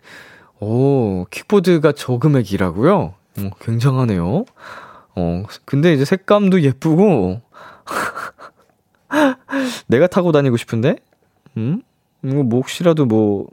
오, 0.61 1.27
킥보드가 1.31 1.93
저 1.93 2.19
금액이라고요? 2.19 3.15
어, 3.39 3.51
굉장하네요. 3.61 4.45
어, 5.17 5.43
근데 5.65 5.95
이제 5.95 6.05
색감도 6.05 6.63
예쁘고, 6.63 7.41
내가 9.89 10.07
타고 10.07 10.33
다니고 10.33 10.57
싶은데? 10.57 10.97
음? 11.57 11.83
뭐, 12.21 12.61
혹시라도 12.61 13.07
뭐, 13.07 13.47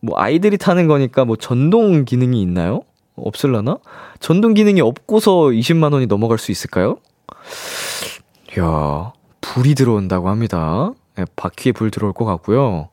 뭐, 0.00 0.18
아이들이 0.18 0.58
타는 0.58 0.86
거니까 0.86 1.24
뭐 1.24 1.36
전동 1.36 2.04
기능이 2.04 2.40
있나요? 2.42 2.82
없을라나? 3.16 3.78
전동 4.20 4.54
기능이 4.54 4.80
없고서 4.80 5.46
20만 5.46 5.92
원이 5.92 6.06
넘어갈 6.06 6.38
수 6.38 6.52
있을까요? 6.52 6.98
이야, 8.56 9.12
불이 9.40 9.74
들어온다고 9.74 10.28
합니다. 10.28 10.92
네, 11.16 11.24
바퀴에 11.34 11.72
불 11.72 11.90
들어올 11.90 12.12
것 12.12 12.24
같고요. 12.24 12.90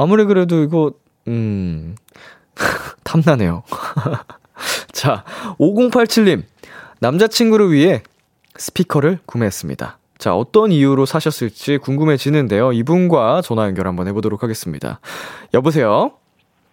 아무리 0.00 0.24
그래도 0.24 0.62
이거, 0.62 0.92
음, 1.28 1.94
탐나네요. 3.04 3.64
자, 4.92 5.24
5087님. 5.58 6.42
남자친구를 7.00 7.70
위해 7.70 8.02
스피커를 8.56 9.18
구매했습니다. 9.26 9.98
자, 10.16 10.34
어떤 10.34 10.72
이유로 10.72 11.04
사셨을지 11.04 11.76
궁금해지는데요. 11.76 12.72
이분과 12.72 13.42
전화 13.42 13.64
연결 13.66 13.86
한번 13.86 14.08
해보도록 14.08 14.42
하겠습니다. 14.42 15.00
여보세요? 15.52 16.12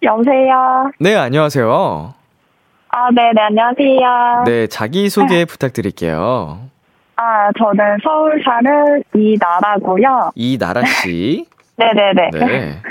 여보세요? 0.02 0.90
네, 0.98 1.14
안녕하세요. 1.14 2.14
아, 2.88 3.10
네 3.14 3.32
네, 3.34 3.42
안녕하세요. 3.42 4.44
네, 4.46 4.66
자기소개 4.68 5.44
부탁드릴게요. 5.44 6.60
아, 7.16 7.50
저는 7.58 7.98
서울 8.02 8.42
사는 8.42 9.02
이나라고요. 9.14 10.30
이나라 10.34 10.82
씨. 10.86 11.44
네네네. 11.76 12.30
네. 12.32 12.82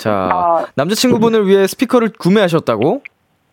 네. 0.00 0.04
자, 0.04 0.28
어, 0.32 0.66
남자친구분을 0.74 1.46
위해 1.46 1.66
스피커를 1.66 2.12
구매하셨다고? 2.18 3.02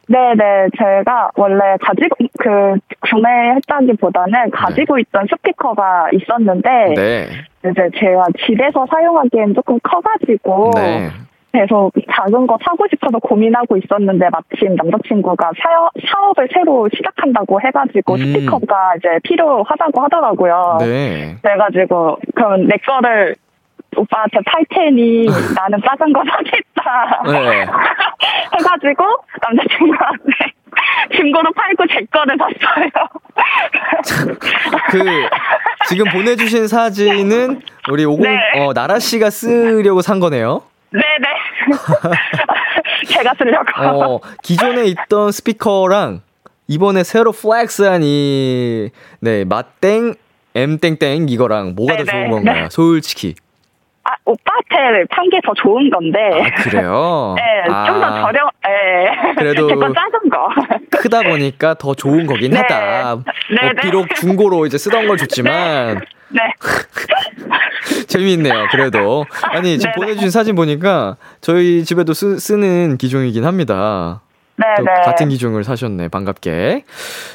네네, 0.09 0.69
제가 0.77 1.31
원래 1.35 1.59
가지고, 1.81 2.15
그, 2.39 2.75
구매했다기보다는 3.01 4.51
가지고 4.51 4.97
있던 4.99 5.27
스피커가 5.29 6.09
있었는데, 6.13 6.69
네. 6.95 7.27
이제 7.59 7.89
제가 7.99 8.23
집에서 8.45 8.85
사용하기엔 8.89 9.53
조금 9.53 9.77
커가지고, 9.83 10.71
네. 10.75 11.09
계속 11.53 11.91
작은 12.11 12.45
거 12.45 12.57
사고 12.63 12.85
싶어서 12.89 13.17
고민하고 13.19 13.77
있었는데 13.77 14.27
마침 14.31 14.75
남자친구가 14.75 15.51
사업, 15.63 15.91
사업을 16.07 16.49
새로 16.53 16.87
시작한다고 16.93 17.59
해가지고 17.61 18.13
음. 18.13 18.17
스피커가 18.17 18.95
이제 18.97 19.07
필요하다고 19.23 20.01
하더라고요. 20.03 20.77
네. 20.81 21.35
그래가지고 21.41 22.17
그럼 22.35 22.67
내 22.67 22.75
거를 22.77 23.35
오빠한테 23.97 24.37
팔 24.45 24.63
테니 24.69 25.25
나는 25.55 25.81
작은 25.85 26.13
거 26.13 26.23
사겠다. 26.29 27.23
네. 27.25 27.65
해가지고 28.57 29.03
남자친구한테 29.41 30.53
중고로 31.15 31.51
팔고 31.53 31.85
제 31.87 32.05
거를 32.11 32.37
샀어요. 32.37 32.89
그 34.89 34.99
지금 35.87 36.05
보내주신 36.11 36.67
사진은 36.67 37.61
우리 37.89 38.05
오공 38.05 38.21
네. 38.23 38.37
어, 38.59 38.73
나라 38.73 38.99
씨가 38.99 39.29
쓰려고 39.29 40.01
산 40.01 40.19
거네요. 40.19 40.63
네네. 40.91 41.27
제가 43.07 43.33
쓰려고. 43.37 43.65
어, 44.15 44.19
기존에 44.43 44.85
있던 44.85 45.31
스피커랑 45.31 46.21
이번에 46.67 47.03
새로 47.03 47.31
플렉스한 47.31 48.01
이, 48.03 48.89
네, 49.21 49.45
맛땡, 49.45 50.15
M땡땡 50.53 51.29
이거랑 51.29 51.75
뭐가 51.75 51.97
더 51.97 52.03
네네. 52.03 52.11
좋은 52.11 52.31
건가요? 52.31 52.63
네. 52.63 52.69
솔직히. 52.69 53.35
아, 54.07 54.15
오빠한테 54.23 55.05
판게 55.09 55.41
더 55.45 55.53
좋은 55.53 55.89
건데. 55.89 56.19
아, 56.41 56.63
그래요? 56.63 57.35
네, 57.37 57.65
좀더 57.67 58.05
아, 58.05 58.21
저렴, 58.21 58.49
예. 58.65 59.33
그래도 59.35 59.67
작은 59.93 60.29
거. 60.29 60.47
크다 60.91 61.23
보니까 61.23 61.73
더 61.73 61.93
좋은 61.93 62.25
거긴 62.25 62.51
네. 62.51 62.59
하다. 62.59 63.15
뭐 63.15 63.23
네, 63.49 63.73
네. 63.73 63.81
비록 63.81 64.07
중고로 64.15 64.65
이제 64.65 64.77
쓰던 64.77 65.07
걸 65.07 65.17
줬지만, 65.17 65.99
네. 66.29 66.41
재미있네요, 68.07 68.67
그래도. 68.71 69.25
아니, 69.43 69.77
지금 69.77 69.91
네네. 69.91 69.95
보내주신 69.95 70.31
사진 70.31 70.55
보니까 70.55 71.17
저희 71.41 71.83
집에도 71.83 72.13
쓰, 72.13 72.39
쓰는 72.39 72.97
기종이긴 72.97 73.43
합니다. 73.43 74.21
네, 74.55 74.65
또 74.77 74.83
네. 74.83 74.91
같은 75.03 75.27
기종을 75.29 75.65
사셨네. 75.65 76.07
반갑게. 76.07 76.83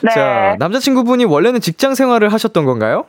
네. 0.02 0.10
자, 0.10 0.56
남자친구분이 0.58 1.26
원래는 1.26 1.60
직장 1.60 1.94
생활을 1.94 2.32
하셨던 2.32 2.64
건가요? 2.64 3.04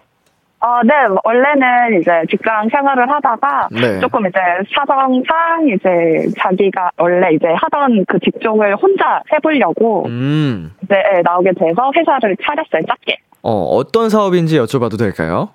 어, 0.63 0.81
네, 0.81 0.93
원래는 1.25 1.99
이제 1.99 2.11
직장 2.29 2.69
생활을 2.69 3.09
하다가 3.11 3.67
네. 3.69 3.99
조금 3.99 4.25
이제 4.25 4.39
사정상 4.73 5.67
이제 5.67 6.29
자기가 6.39 6.89
원래 6.97 7.33
이제 7.33 7.47
하던 7.47 8.05
그 8.07 8.17
직종을 8.19 8.77
혼자 8.77 9.21
해보려고 9.33 10.05
음. 10.05 10.71
이제 10.81 10.95
예, 10.95 11.21
나오게 11.21 11.51
돼서 11.51 11.91
회사를 11.93 12.37
차렸어요, 12.41 12.81
작게. 12.87 13.17
어, 13.41 13.51
어떤 13.51 14.09
사업인지 14.09 14.57
여쭤봐도 14.57 14.97
될까요? 14.97 15.49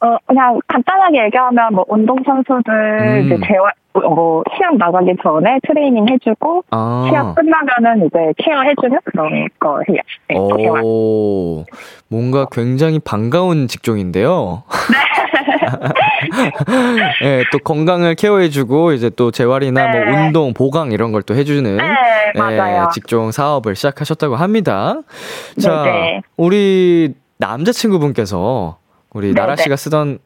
어, 0.00 0.16
그냥 0.26 0.58
간단하게 0.66 1.26
얘기하면 1.26 1.72
뭐 1.72 1.84
운동선수들 1.86 2.72
음. 2.72 3.26
이제 3.26 3.38
재활, 3.46 3.72
어, 3.94 4.00
뭐 4.14 4.42
시합 4.56 4.74
나가기 4.76 5.12
전에 5.22 5.58
트레이닝 5.66 6.06
해주고 6.10 6.64
아. 6.70 7.06
시합 7.08 7.34
끝나면은 7.34 8.06
이제 8.06 8.18
케어 8.38 8.60
해주는 8.62 8.98
그런 9.04 9.48
거 9.60 9.80
해요. 9.88 10.00
네. 10.28 10.36
오, 10.82 11.64
뭔가 12.08 12.46
굉장히 12.50 12.98
반가운 12.98 13.68
직종인데요. 13.68 14.64
네, 17.22 17.44
또 17.52 17.58
건강을 17.58 18.14
케어해주고 18.16 18.92
이제 18.92 19.10
또 19.10 19.30
재활이나 19.30 19.88
뭐 19.88 20.00
네. 20.00 20.10
운동, 20.26 20.52
보강 20.54 20.92
이런 20.92 21.12
걸 21.12 21.24
또 21.24 21.34
해주는 21.34 21.76
네, 21.78 21.82
예, 22.34 22.38
맞아요. 22.38 22.88
직종 22.92 23.30
사업을 23.30 23.74
시작하셨다고 23.76 24.36
합니다. 24.36 25.00
자, 25.58 25.82
네네. 25.84 26.20
우리 26.36 27.14
남자친구분께서 27.38 28.76
우리 29.14 29.28
네네. 29.28 29.40
나라 29.40 29.56
씨가 29.56 29.76
쓰던 29.76 30.18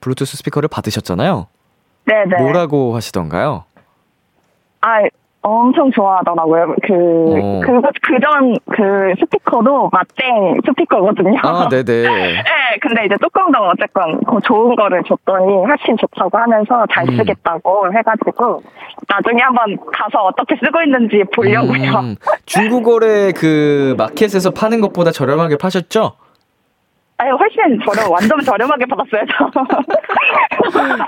블루투스 0.00 0.38
스피커를 0.38 0.70
받으셨잖아요. 0.70 1.46
네네. 2.10 2.42
뭐라고 2.42 2.96
하시던가요? 2.96 3.64
아, 4.80 5.02
엄청 5.42 5.90
좋아하더라고요. 5.92 6.74
그, 6.82 6.92
어. 6.92 7.60
그, 7.64 7.80
그전 8.02 8.56
그 8.70 9.14
스피커도 9.20 9.90
맞땡 9.90 10.60
스피커거든요. 10.66 11.38
아, 11.42 11.68
네네. 11.68 11.84
네, 12.02 12.42
근데 12.82 13.06
이제 13.06 13.14
조금 13.22 13.50
더 13.52 13.68
어쨌건 13.68 14.20
더 14.26 14.40
좋은 14.40 14.74
거를 14.74 15.02
줬더니 15.04 15.54
훨씬 15.64 15.96
좋다고 15.96 16.36
하면서 16.36 16.84
잘 16.92 17.08
음. 17.08 17.16
쓰겠다고 17.16 17.92
해가지고 17.94 18.62
나중에 19.08 19.40
한번 19.42 19.78
가서 19.92 20.24
어떻게 20.24 20.56
쓰고 20.56 20.82
있는지 20.82 21.22
보려고요. 21.34 21.92
음, 22.00 22.16
중국어래 22.44 23.32
그 23.32 23.94
마켓에서 23.96 24.50
파는 24.50 24.80
것보다 24.80 25.10
저렴하게 25.10 25.56
파셨죠? 25.56 26.16
아니, 27.20 27.30
훨씬 27.32 27.78
저렴, 27.84 28.10
완전 28.10 28.40
저렴하게 28.42 28.86
받았어요, 28.86 29.22
저. 29.36 29.52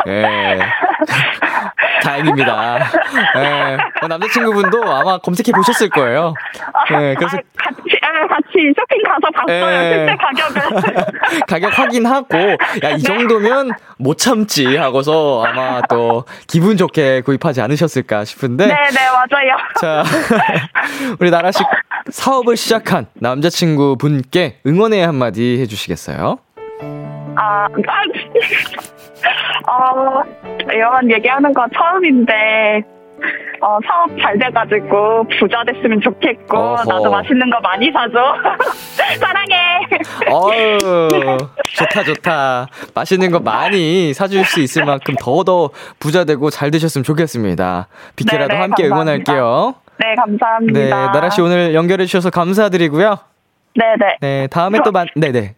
예. 0.13 0.61
다행입니다. 2.03 2.79
예. 3.37 3.79
어, 4.03 4.09
남자친구분도 4.09 4.83
아마 4.93 5.17
검색해 5.17 5.53
보셨을 5.57 5.89
거예요. 5.89 6.35
예, 6.93 7.15
그래서 7.15 7.39
아, 7.39 7.41
같이, 7.57 7.81
아, 8.03 8.27
같이 8.29 8.52
쇼핑 8.77 9.03
가서 9.03 9.31
봤어요, 9.35 9.73
예. 9.73 9.95
실제 9.95 10.15
가격을. 10.17 10.63
가격 11.49 11.77
확인하고, 11.79 12.39
야, 12.85 12.91
이 12.97 13.03
정도면 13.03 13.73
못 13.99 14.19
참지 14.19 14.77
하고서 14.77 15.43
아마 15.45 15.81
또 15.89 16.25
기분 16.47 16.77
좋게 16.77 17.23
구입하지 17.23 17.61
않으셨을까 17.61 18.25
싶은데. 18.25 18.67
네 18.67 18.75
네, 18.75 19.01
맞아요. 19.11 19.57
자, 19.81 20.05
우리 21.19 21.31
나라씨 21.31 21.65
사업을 22.11 22.57
시작한 22.57 23.07
남자친구 23.15 23.97
분께 23.99 24.59
응원의 24.67 25.05
한마디 25.05 25.59
해주시겠어요? 25.61 26.39
아, 27.35 27.67
아, 27.67 27.67
어, 29.71 30.23
이런 30.71 31.11
얘기하는 31.11 31.53
거 31.55 31.65
처음인데, 31.75 32.83
어, 33.61 33.79
사업 33.87 34.11
잘 34.21 34.39
돼가지고 34.39 35.25
부자 35.39 35.63
됐으면 35.65 36.01
좋겠고, 36.01 36.57
어허. 36.59 36.85
나도 36.85 37.11
맛있는 37.11 37.49
거 37.49 37.61
많이 37.61 37.91
사줘. 37.93 38.35
사랑해. 39.21 39.87
어유 40.31 40.79
좋다, 41.77 42.03
좋다. 42.05 42.67
맛있는 42.95 43.31
거 43.31 43.39
많이 43.39 44.13
사줄 44.15 44.45
수 44.45 44.61
있을 44.61 44.85
만큼 44.85 45.15
더더 45.21 45.71
부자 46.01 46.25
되고 46.25 46.51
잘 46.51 46.71
되셨으면 46.73 47.05
좋겠습니다. 47.05 47.87
비키라도 48.17 48.49
네네, 48.49 48.61
함께 48.61 48.89
감사합니다. 48.89 49.33
응원할게요. 49.33 49.75
네, 49.99 50.15
감사합니다. 50.17 50.81
네, 50.81 50.91
나라 50.91 51.31
씨 51.31 51.41
오늘 51.41 51.75
연결해 51.75 52.05
주셔서 52.07 52.31
감사드리고요. 52.31 53.17
네네. 53.77 54.17
네, 54.21 54.47
다음에 54.49 54.81
또 54.85 54.91
만, 54.91 55.07
네네. 55.15 55.55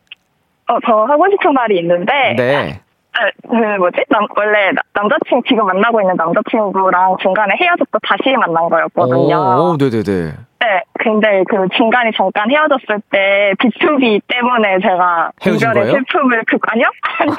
어, 0.68 0.79
저 0.87 0.92
하고 1.05 1.24
싶은 1.31 1.53
말이 1.55 1.79
있는데, 1.79 2.12
네. 2.37 2.81
그, 3.14 3.48
그 3.48 3.55
뭐지? 3.79 4.05
남, 4.11 4.27
원래 4.37 4.70
나- 4.72 4.83
남자친구, 4.94 5.42
지금 5.48 5.66
만나고 5.66 6.00
있는 6.00 6.14
남자친구랑 6.16 7.16
중간에 7.22 7.55
헤어졌고 7.61 7.98
다시 8.03 8.37
만난 8.37 8.68
거였거든요. 8.68 9.37
오, 9.37 9.70
오, 9.72 9.77
네네네. 9.79 10.33
네, 10.64 10.81
근데 10.98 11.44
그 11.46 11.68
중간에 11.77 12.11
잠깐 12.16 12.50
헤어졌을 12.50 13.03
때 13.11 13.53
B2B 13.61 14.22
때문에 14.27 14.79
제가 14.81 15.31
헤어진 15.44 15.68
이별의 15.68 15.83
거예요? 15.85 15.92
슬픔을 15.92 16.42
그 16.46 16.57
아니요? 16.62 16.87
아니요. 17.20 17.37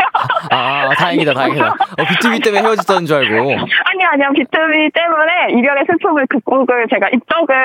아, 0.52 0.94
다행이다, 0.94 1.34
다행이다. 1.34 1.68
어, 1.68 2.04
BTV 2.08 2.40
때문에 2.40 2.62
헤어졌다는 2.62 3.06
줄 3.08 3.18
알고. 3.18 3.36
아니요, 3.36 4.08
아니요. 4.14 4.28
B2B 4.36 4.94
때문에 4.94 5.58
이별의 5.58 5.86
슬픔을 5.88 6.28
극복을 6.28 6.86
제가 6.92 7.10
입덕을 7.10 7.56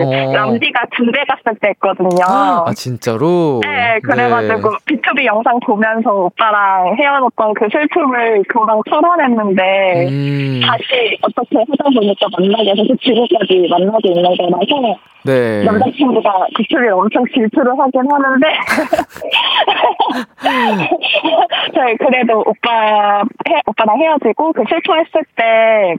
어. 0.00 0.32
람디가 0.32 0.86
군대 0.96 1.22
갔을 1.28 1.58
때 1.60 1.68
했거든요. 1.68 2.24
아, 2.26 2.72
진짜로? 2.74 3.60
네, 3.62 4.00
그래가지고 4.02 4.70
B2B 4.88 5.26
영상 5.26 5.60
보면서 5.60 6.10
오빠랑 6.10 6.96
헤어졌던 6.96 7.54
그 7.54 7.68
슬픔을 7.70 8.42
금방 8.48 8.80
털어냈는데 8.88 10.06
음, 10.08 10.60
다시 10.64 11.18
어떻게 11.20 11.58
하다 11.58 11.90
보니까 11.94 12.26
만나게 12.38 12.74
돼서 12.74 12.94
지금까지 13.02 13.66
만나고 13.68 14.00
있는 14.04 14.22
거라서 14.22 15.09
네. 15.24 15.64
남자친구가 15.64 16.46
그쪽에 16.56 16.88
엄청 16.88 17.24
질투를 17.32 17.78
하긴 17.78 18.02
하는데 18.10 18.46
저희 21.74 21.96
그래도 21.96 22.42
오빠 22.46 23.18
해, 23.48 23.60
오빠랑 23.66 24.00
헤어지고 24.00 24.52
그 24.52 24.64
슬퍼했을 24.68 25.24
때 25.36 25.94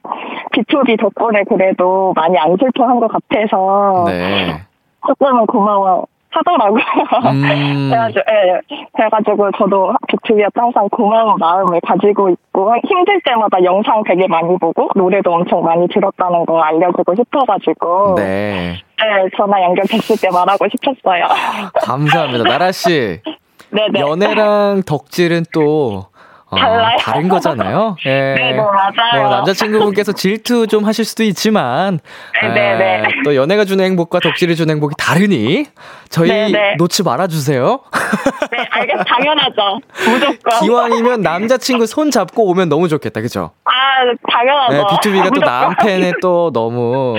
B2B 0.53 0.99
덕분에 0.99 1.43
그래도 1.43 2.13
많이 2.15 2.37
안 2.37 2.55
슬퍼한 2.57 2.99
것 2.99 3.07
같아서 3.07 4.05
네. 4.07 4.61
조금은 5.07 5.45
고마워 5.45 6.07
하더라고요. 6.31 6.83
음. 7.31 7.41
그래가지고, 7.91 8.21
예, 8.29 8.77
그래가지고 8.95 9.51
저도 9.57 9.93
B2B한테 10.09 10.51
항상 10.55 10.87
고마운 10.89 11.35
마음을 11.37 11.79
가지고 11.85 12.29
있고 12.29 12.73
힘들 12.87 13.21
때마다 13.25 13.63
영상 13.63 14.03
되게 14.07 14.27
많이 14.27 14.57
보고 14.57 14.89
노래도 14.95 15.33
엄청 15.33 15.63
많이 15.63 15.87
들었다는 15.89 16.45
거 16.45 16.61
알려주고 16.61 17.15
싶어가지고 17.15 18.15
네. 18.15 18.77
네, 18.97 19.29
전화 19.35 19.61
연결됐을 19.63 20.17
때 20.21 20.29
말하고 20.31 20.65
싶었어요. 20.69 21.25
감사합니다. 21.83 22.43
나라 22.45 22.71
씨. 22.71 23.19
네네. 23.71 23.99
연애랑 24.01 24.83
덕질은 24.85 25.45
또, 25.53 26.05
어, 26.49 26.55
달라요. 26.57 26.97
다른 26.99 27.29
거잖아요. 27.29 27.95
예. 28.05 28.35
네, 28.37 28.51
네, 28.51 28.57
맞아요. 28.57 29.23
뭐 29.23 29.29
남자친구분께서 29.37 30.11
질투 30.11 30.67
좀 30.67 30.83
하실 30.83 31.05
수도 31.05 31.23
있지만, 31.23 31.99
네, 32.41 32.49
네, 32.49 32.77
네. 32.77 33.03
아, 33.05 33.09
또 33.23 33.33
연애가 33.35 33.63
주는 33.63 33.83
행복과 33.85 34.19
덕질이 34.19 34.57
주는 34.57 34.73
행복이 34.73 34.95
다르니, 34.97 35.67
저희 36.11 36.27
네, 36.27 36.51
네. 36.51 36.75
놓지 36.77 37.03
말아주세요. 37.03 37.79
네, 38.51 38.67
알겠, 38.69 38.97
당연하죠. 39.07 39.79
무조건. 40.09 40.59
기왕이면 40.59 41.21
남자친구 41.21 41.87
손 41.87 42.11
잡고 42.11 42.47
오면 42.49 42.67
너무 42.67 42.89
좋겠다, 42.89 43.21
그죠? 43.21 43.51
아, 43.63 43.71
당연하죠. 44.29 44.73
네, 44.73 44.83
B2B가 44.83 45.23
또 45.23 45.29
무조건. 45.29 45.41
남편에 45.41 46.11
또 46.21 46.51
너무 46.53 47.15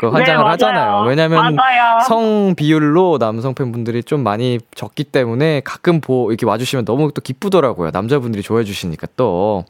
그 0.00 0.08
환장을 0.08 0.44
네. 0.44 0.50
하잖아요. 0.50 1.04
왜냐면 1.06 1.54
맞아요. 1.54 2.00
성 2.00 2.54
비율로 2.56 3.18
남성 3.18 3.54
팬분들이 3.54 4.02
좀 4.02 4.24
많이 4.24 4.58
적기 4.74 5.04
때문에 5.04 5.60
가끔 5.64 6.00
보 6.00 6.32
이렇게 6.32 6.44
와주시면 6.44 6.84
너무 6.84 7.12
또 7.14 7.20
기쁘더라고요. 7.22 7.90
남자분들이 7.92 8.42
좋아해 8.42 8.64
주시니까 8.64 9.06
또. 9.16 9.64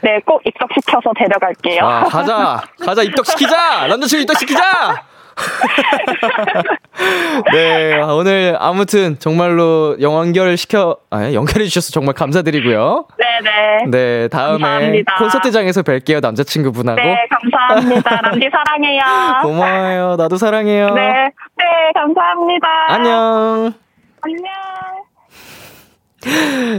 네, 0.00 0.20
꼭 0.26 0.40
입덕시켜서 0.44 1.12
데려갈게요. 1.16 1.84
아, 1.84 2.04
가자! 2.04 2.62
가자, 2.84 3.02
입덕시키자! 3.02 3.86
남자친구 3.88 4.22
입덕시키자! 4.22 5.02
네, 7.52 8.00
오늘 8.02 8.56
아무튼 8.58 9.18
정말로 9.18 9.96
연결 10.00 10.56
시켜, 10.56 10.96
아, 11.10 11.32
연결해 11.32 11.66
주셔서 11.66 11.90
정말 11.92 12.14
감사드리고요. 12.14 13.06
네네. 13.18 13.84
네, 13.90 14.28
다음에 14.28 14.58
감사합니다. 14.58 15.16
콘서트장에서 15.16 15.82
뵐게요, 15.82 16.20
남자친구분하고. 16.20 17.00
네, 17.00 17.16
감사합니다. 17.30 18.20
람디 18.22 18.48
사랑해요. 18.50 19.02
고마워요. 19.46 20.16
나도 20.16 20.36
사랑해요. 20.36 20.94
네, 20.94 21.30
네, 21.56 21.64
감사합니다. 21.94 22.68
안녕. 22.88 23.72
안녕. 24.20 24.44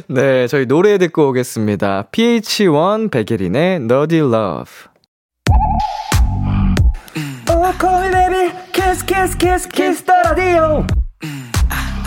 네, 0.08 0.48
저희 0.48 0.66
노래 0.66 0.98
듣고 0.98 1.30
오겠습니다. 1.30 2.08
PH1 2.12 3.10
백예린의 3.12 3.76
Nerdy 3.78 4.20
Love. 4.20 4.90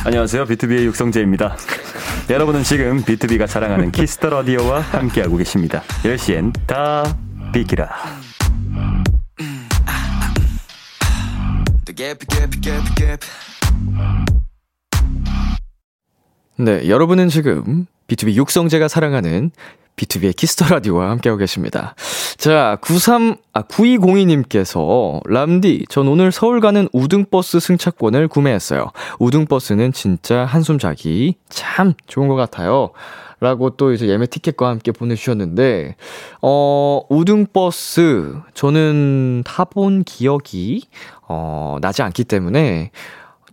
안녕하세요. 0.05 0.46
비투비의 0.46 0.87
육성재입니다. 0.87 1.57
여러분은 2.31 2.64
지금 2.64 3.03
비투비가 3.05 3.46
자랑하는 3.46 3.92
키스 3.92 4.16
더 4.16 4.31
라디오와 4.31 4.81
함께하고 4.81 5.37
계십니다. 5.37 5.83
10시엔 6.03 6.53
다 6.66 7.05
비키라. 7.53 7.88
네, 16.57 16.88
여러분은 16.88 17.29
지금 17.29 17.87
B2B 18.09 18.35
육성재가 18.35 18.88
사랑하는 18.88 19.51
비투비의 19.96 20.35
키스 20.37 20.55
더 20.55 20.66
라디오와 20.68 21.11
함께하고 21.11 21.38
계십니다. 21.38 21.94
자, 22.37 22.78
93, 22.81 23.37
아, 23.52 23.62
9202님께서, 23.62 25.20
람디, 25.28 25.87
전 25.88 26.09
오늘 26.09 26.33
서울 26.33 26.61
가는 26.61 26.88
우등버스 26.92 27.61
승차권을 27.61 28.28
구매했어요. 28.28 28.90
우등버스는 29.18 29.92
진짜 29.92 30.44
한숨 30.44 30.78
자기 30.78 31.37
참 31.48 31.94
좋은 32.07 32.28
것 32.28 32.35
같아요. 32.35 32.90
라고 33.40 33.70
또 33.70 33.92
이제 33.92 34.07
예매 34.07 34.26
티켓과 34.26 34.68
함께 34.68 34.92
보내주셨는데, 34.92 35.96
어, 36.42 37.00
우등버스, 37.09 38.37
저는 38.55 39.42
타본 39.44 40.05
기억이, 40.05 40.83
어, 41.22 41.78
나지 41.81 42.02
않기 42.02 42.22
때문에, 42.22 42.92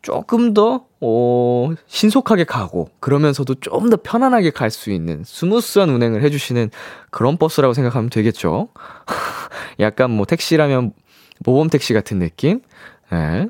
조금 0.01 0.53
더, 0.53 0.85
어, 1.01 1.69
신속하게 1.87 2.43
가고, 2.45 2.89
그러면서도 2.99 3.55
좀 3.55 3.89
더 3.89 3.97
편안하게 4.01 4.51
갈 4.51 4.69
수 4.71 4.91
있는 4.91 5.23
smooth한 5.25 5.89
운행을 5.89 6.21
해주시는 6.23 6.69
그런 7.09 7.37
버스라고 7.37 7.73
생각하면 7.73 8.09
되겠죠. 8.09 8.69
약간 9.79 10.11
뭐 10.11 10.25
택시라면 10.25 10.93
모범 11.39 11.69
택시 11.69 11.93
같은 11.93 12.19
느낌? 12.19 12.61
네. 13.11 13.47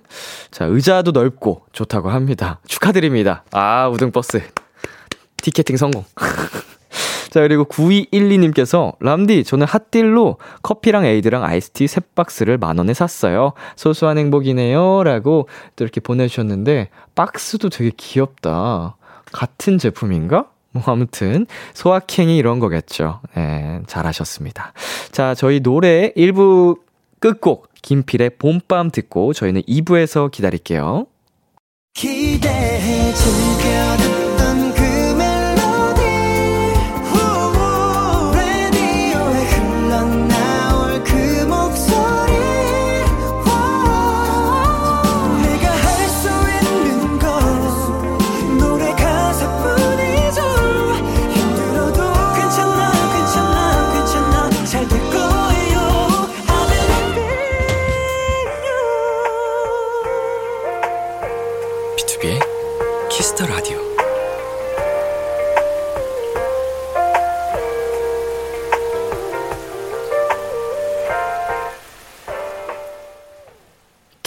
자, 0.51 0.65
의자도 0.65 1.12
넓고 1.12 1.65
좋다고 1.73 2.09
합니다. 2.09 2.59
축하드립니다. 2.67 3.43
아, 3.51 3.89
우등버스. 3.89 4.41
티켓팅 5.41 5.75
성공. 5.77 6.05
자, 7.30 7.42
그리고 7.42 7.63
9212님께서, 7.65 8.96
람디, 9.00 9.44
저는 9.44 9.68
hot 9.67 9.91
deal로 9.91 10.38
커피랑 10.63 11.06
에이드랑 11.06 11.44
아이스티 11.44 11.88
세 11.88 12.02
박스를 12.15 12.58
만 12.58 12.78
원에 12.78 12.94
샀어요. 12.94 13.54
소소한 13.76 14.18
행복이네요. 14.18 15.04
라고 15.04 15.48
또 15.76 15.84
이렇게 15.84 16.02
보내주셨는데, 16.02 16.89
박스도 17.15 17.70
되게 17.70 17.92
귀엽다. 17.96 18.96
같은 19.32 19.78
제품인가? 19.78 20.48
뭐, 20.72 20.84
아무튼, 20.88 21.46
소확행이 21.74 22.38
이런 22.38 22.60
거겠죠. 22.60 23.22
네, 23.36 23.82
잘하셨습니다. 23.88 24.74
자, 25.12 25.36
저희 25.36 25.60
노래 25.60 26.12
1부 26.15 26.80
끝곡, 27.20 27.70
김필의 27.82 28.32
봄밤 28.38 28.92
듣고 28.92 29.34
저희는 29.34 29.62
2부에서 29.63 30.32
기다릴게요. 30.32 31.06
기대해 31.94 33.13
즐겨 33.13 34.18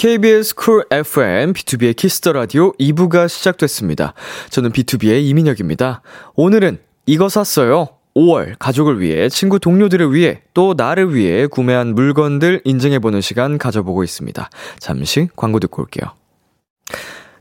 KBS 0.02 0.56
쿨 0.56 0.84
FM, 0.90 1.52
비투비의 1.52 1.94
키스 1.94 2.18
더 2.18 2.32
라디오 2.32 2.72
2부가 2.72 3.28
시작됐습니다. 3.28 4.14
저는 4.50 4.72
비투비의 4.72 5.22
이민혁입니다. 5.26 6.02
오늘은 6.34 6.78
이거 7.06 7.28
샀어요. 7.28 7.86
5월 8.16 8.56
가족을 8.58 8.98
위해, 8.98 9.28
친구 9.28 9.60
동료들을 9.60 10.12
위해, 10.12 10.42
또 10.54 10.74
나를 10.76 11.14
위해 11.14 11.46
구매한 11.46 11.94
물건들 11.94 12.62
인증해보는 12.64 13.20
시간 13.20 13.58
가져보고 13.58 14.02
있습니다. 14.02 14.50
잠시 14.80 15.28
광고 15.36 15.60
듣고 15.60 15.82
올게요. 15.82 16.10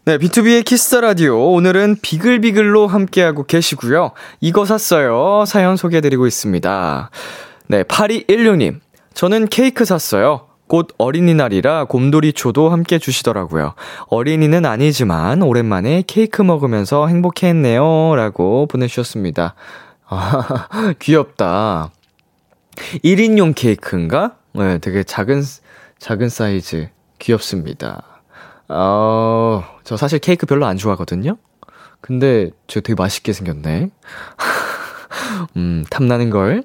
네, 0.05 0.19
비투비의 0.19 0.63
키스 0.63 0.87
더 0.87 1.01
라디오. 1.01 1.53
오늘은 1.53 1.95
비글비글로 2.03 2.85
함께하고 2.85 3.43
계시고요. 3.45 4.11
이거 4.39 4.65
샀어요. 4.65 5.45
사연 5.47 5.77
소개해드리고 5.77 6.27
있습니다. 6.27 7.09
네, 7.69 7.81
8216님. 7.81 8.81
저는 9.15 9.47
케이크 9.47 9.83
샀어요. 9.83 10.50
곧 10.71 10.87
어린이날이라 10.97 11.83
곰돌이초도 11.83 12.69
함께 12.69 12.97
주시더라고요. 12.97 13.73
어린이는 14.07 14.65
아니지만 14.65 15.41
오랜만에 15.41 16.01
케이크 16.07 16.41
먹으면서 16.41 17.07
행복했네요. 17.07 18.15
라고 18.15 18.67
보내주셨습니다. 18.67 19.55
아, 20.07 20.69
귀엽다. 20.99 21.91
1인용 23.03 23.53
케이크인가? 23.53 24.37
네, 24.53 24.77
되게 24.77 25.03
작은, 25.03 25.43
작은 25.99 26.29
사이즈. 26.29 26.87
귀엽습니다. 27.19 28.03
어, 28.69 29.65
저 29.83 29.97
사실 29.97 30.19
케이크 30.19 30.45
별로 30.45 30.67
안 30.67 30.77
좋아하거든요? 30.77 31.35
근데 31.99 32.49
저 32.67 32.79
되게 32.79 32.95
맛있게 32.95 33.33
생겼네. 33.33 33.89
음, 35.57 35.83
탐나는 35.89 36.29
걸. 36.29 36.63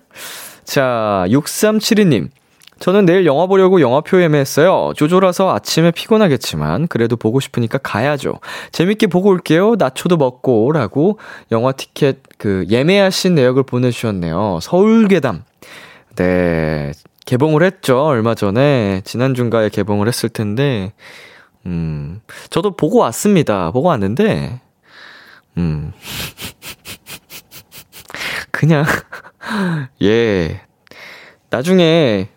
자, 0.63 1.25
6372님. 1.27 2.29
저는 2.79 3.07
내일 3.07 3.25
영화 3.25 3.47
보려고 3.47 3.81
영화표 3.81 4.23
예매했어요. 4.23 4.93
조조라서 4.97 5.55
아침에 5.55 5.91
피곤하겠지만 5.91 6.89
그래도 6.89 7.17
보고 7.17 7.41
싶으니까 7.41 7.79
가야죠. 7.79 8.35
재밌게 8.71 9.07
보고 9.07 9.31
올게요. 9.31 9.77
나초도 9.79 10.19
먹고 10.19 10.73
라고 10.73 11.19
영화 11.53 11.73
티켓 11.73 12.19
그 12.39 12.67
예매하신 12.69 13.35
내역을 13.35 13.63
보내주셨네요. 13.63 14.59
서울괴담. 14.61 15.45
네. 16.17 16.93
개봉을 17.25 17.63
했죠. 17.63 18.05
얼마 18.05 18.35
전에. 18.35 19.01
지난 19.05 19.35
중가에 19.35 19.71
개봉을 19.71 20.07
했을 20.07 20.29
텐데. 20.29 20.93
음. 21.65 22.21
저도 22.51 22.77
보고 22.77 22.99
왔습니다. 22.99 23.71
보고 23.71 23.89
왔는데. 23.89 24.61
음. 25.57 25.93
그냥. 28.53 28.85
예. 30.03 30.61
나중에 31.51 32.29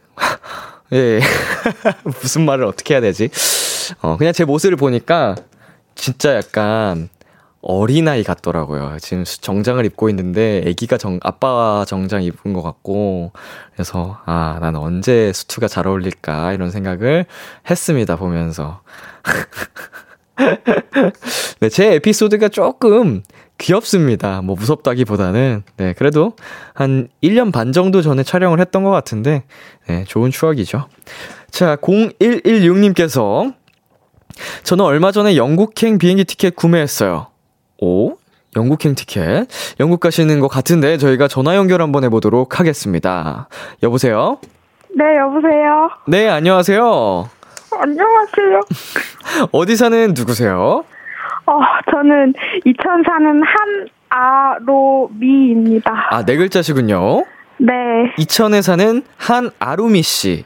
예. 0.93 1.19
무슨 2.04 2.45
말을 2.45 2.65
어떻게 2.65 2.93
해야 2.93 3.02
되지? 3.02 3.30
어, 4.02 4.17
그냥 4.17 4.34
제 4.34 4.45
모습을 4.45 4.75
보니까 4.75 5.36
진짜 5.95 6.36
약간 6.36 7.10
어린아이 7.62 8.23
같더라고요. 8.23 8.97
지금 9.02 9.23
정장을 9.25 9.84
입고 9.86 10.10
있는데 10.10 10.63
아기가 10.65 10.97
정, 10.97 11.19
아빠 11.23 11.84
정장 11.88 12.23
입은 12.23 12.54
것 12.54 12.62
같고 12.62 13.34
그래서 13.73 14.21
아, 14.25 14.58
난 14.62 14.75
언제 14.75 15.34
수트가 15.34 15.67
잘 15.67 15.88
어울릴까 15.88 16.54
이런 16.54 16.71
생각을 16.71 17.25
했습니다. 17.69 18.15
보면서. 18.15 18.82
네, 21.60 21.69
제 21.69 21.93
에피소드가 21.95 22.49
조금 22.49 23.23
귀엽습니다. 23.58 24.41
뭐 24.41 24.56
무섭다기보다는 24.56 25.63
네, 25.78 25.93
그래도 25.97 26.34
한 26.73 27.10
1년 27.21 27.52
반 27.52 27.71
정도 27.71 28.02
전에 28.02 28.23
촬영을 28.23 28.60
했던 28.60 28.84
것 28.84 28.89
같은데 28.89 29.43
네, 29.88 30.04
좋은 30.06 30.32
추억이죠. 30.32 30.88
자, 31.52 31.75
0116님께서 31.78 33.54
저는 34.63 34.86
얼마 34.86 35.12
전에 35.12 35.36
영국행 35.36 35.97
비행기 35.97 36.23
티켓 36.23 36.56
구매했어요. 36.56 37.28
오? 37.82 38.17
영국행 38.56 38.95
티켓. 38.95 39.47
영국 39.80 39.99
가시는 39.99 40.39
것 40.39 40.47
같은데 40.47 40.97
저희가 40.97 41.28
전화 41.28 41.56
연결 41.56 41.82
한번 41.82 42.04
해보도록 42.04 42.60
하겠습니다. 42.60 43.47
여보세요? 43.84 44.39
네, 44.95 45.17
여보세요. 45.17 45.89
네, 46.08 46.28
안녕하세요. 46.30 47.30
안녕하세요. 47.81 48.59
어디 49.53 49.75
사는 49.77 50.13
누구세요? 50.13 50.83
어, 51.45 51.59
저는 51.89 52.33
이천 52.65 53.03
사는 53.05 53.41
한아로미입니다. 54.11 56.07
아, 56.11 56.25
네 56.25 56.35
글자시군요. 56.35 57.23
네, 57.57 57.73
이천에 58.17 58.61
사는 58.61 59.01
한아루미 59.17 60.01
씨. 60.01 60.45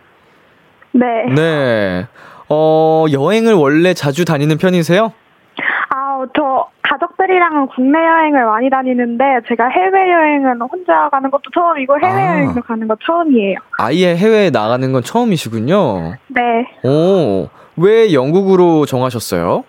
네. 0.92 1.06
네. 1.34 2.08
어, 2.50 3.06
여행을 3.12 3.54
원래 3.54 3.96
자주 3.96 4.26
다니는 4.26 4.58
편이세요? 4.60 5.12
아, 5.90 6.26
저 6.36 6.68
가족들이랑은 6.84 7.68
국내 7.68 7.98
여행을 7.98 8.46
많이 8.46 8.70
다니는데 8.70 9.24
제가 9.48 9.68
해외 9.70 10.12
여행은 10.12 10.62
혼자 10.62 11.10
가는 11.10 11.32
것도 11.32 11.44
처음이고 11.54 12.00
해외 12.04 12.22
아. 12.22 12.36
여행도 12.38 12.62
가는 12.62 12.88
거 12.88 12.96
처음이에요. 13.06 13.58
아예 13.80 14.16
해외에 14.16 14.50
나가는 14.50 14.92
건 14.92 15.02
처음이시군요. 15.02 16.14
네. 16.28 16.68
오, 16.88 17.48
왜 17.78 18.14
영국으로 18.14 18.86
정하셨어요? 18.86 19.64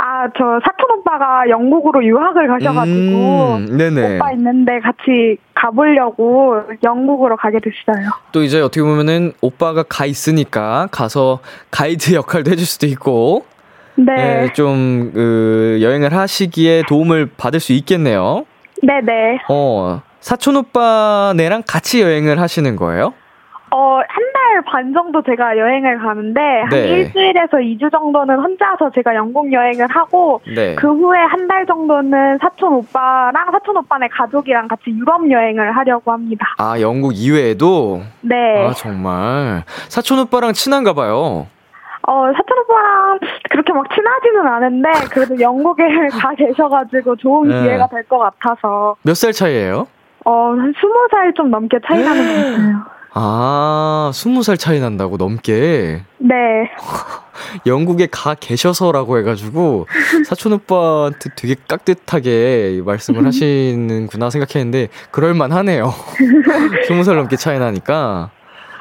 아, 0.00 0.28
저 0.38 0.60
사촌 0.64 0.98
오빠가 0.98 1.48
영국으로 1.48 2.04
유학을 2.04 2.46
가셔가지고 2.46 2.92
음, 2.92 3.76
네네. 3.76 4.16
오빠 4.16 4.30
있는데 4.32 4.78
같이 4.78 5.38
가보려고 5.54 6.62
영국으로 6.84 7.36
가게 7.36 7.58
됐어요. 7.58 8.08
또 8.30 8.42
이제 8.44 8.60
어떻게 8.60 8.80
보면은 8.82 9.32
오빠가 9.40 9.82
가 9.82 10.06
있으니까 10.06 10.86
가서 10.92 11.40
가이드 11.72 12.14
역할도 12.14 12.52
해줄 12.52 12.64
수도 12.64 12.86
있고, 12.86 13.44
네. 14.06 14.48
좀, 14.54 15.10
그, 15.12 15.78
여행을 15.82 16.12
하시기에 16.14 16.84
도움을 16.88 17.30
받을 17.36 17.58
수 17.60 17.72
있겠네요. 17.72 18.44
네네. 18.82 19.40
어, 19.48 20.00
사촌 20.20 20.56
오빠네랑 20.56 21.62
같이 21.66 22.00
여행을 22.02 22.40
하시는 22.40 22.76
거예요? 22.76 23.12
어, 23.70 23.96
한 24.08 24.28
달 24.32 24.38
반 24.66 24.92
정도 24.92 25.22
제가 25.22 25.56
여행을 25.58 25.98
가는데, 25.98 26.40
한 26.40 26.68
네. 26.70 26.88
일주일에서 26.88 27.58
2주 27.58 27.92
정도는 27.92 28.36
혼자서 28.40 28.90
제가 28.94 29.14
영국 29.14 29.52
여행을 29.52 29.86
하고, 29.88 30.40
네. 30.56 30.74
그 30.74 30.88
후에 30.88 31.18
한 31.18 31.46
달 31.48 31.64
정도는 31.66 32.38
사촌 32.40 32.72
오빠랑 32.74 33.50
사촌 33.52 33.76
오빠네 33.76 34.08
가족이랑 34.08 34.68
같이 34.68 34.84
유럽 34.90 35.30
여행을 35.30 35.76
하려고 35.76 36.12
합니다. 36.12 36.46
아, 36.58 36.80
영국 36.80 37.12
이외에도? 37.14 38.02
네. 38.22 38.66
아, 38.66 38.72
정말. 38.72 39.62
사촌 39.88 40.18
오빠랑 40.20 40.54
친한가 40.54 40.92
봐요. 40.94 41.46
어, 42.10 42.24
사촌 42.34 42.58
오빠랑 42.64 43.18
그렇게 43.50 43.72
막 43.74 43.84
친하지는 43.94 44.46
않은데, 44.46 44.88
그래도 45.10 45.38
영국에 45.38 45.82
가 46.18 46.34
계셔가지고 46.34 47.16
좋은 47.16 47.48
네. 47.50 47.62
기회가 47.62 47.86
될 47.88 48.02
것 48.08 48.18
같아서, 48.18 48.96
몇 49.02 49.14
살 49.14 49.32
차이예요? 49.32 49.86
어, 50.24 50.50
한 50.56 50.72
스무 50.80 51.08
살 51.10 51.32
좀 51.34 51.50
넘게 51.50 51.78
차이 51.86 52.02
나는 52.02 52.26
것 52.26 52.34
같아요. 52.56 52.76
아, 53.14 54.10
스무 54.14 54.42
살 54.42 54.56
차이 54.56 54.80
난다고 54.80 55.16
넘게. 55.18 56.02
네. 56.18 56.70
영국에 57.66 58.06
가 58.10 58.34
계셔서라고 58.34 59.18
해가지고 59.18 59.86
사촌 60.26 60.52
오빠한테 60.54 61.30
되게 61.36 61.54
깍듯하게 61.68 62.82
말씀을 62.84 63.24
하시는구나 63.26 64.30
생각했는데 64.30 64.88
그럴 65.10 65.34
만 65.34 65.52
하네요. 65.52 65.92
스무 66.86 67.04
살 67.04 67.16
넘게 67.16 67.36
차이 67.36 67.58
나니까. 67.58 68.30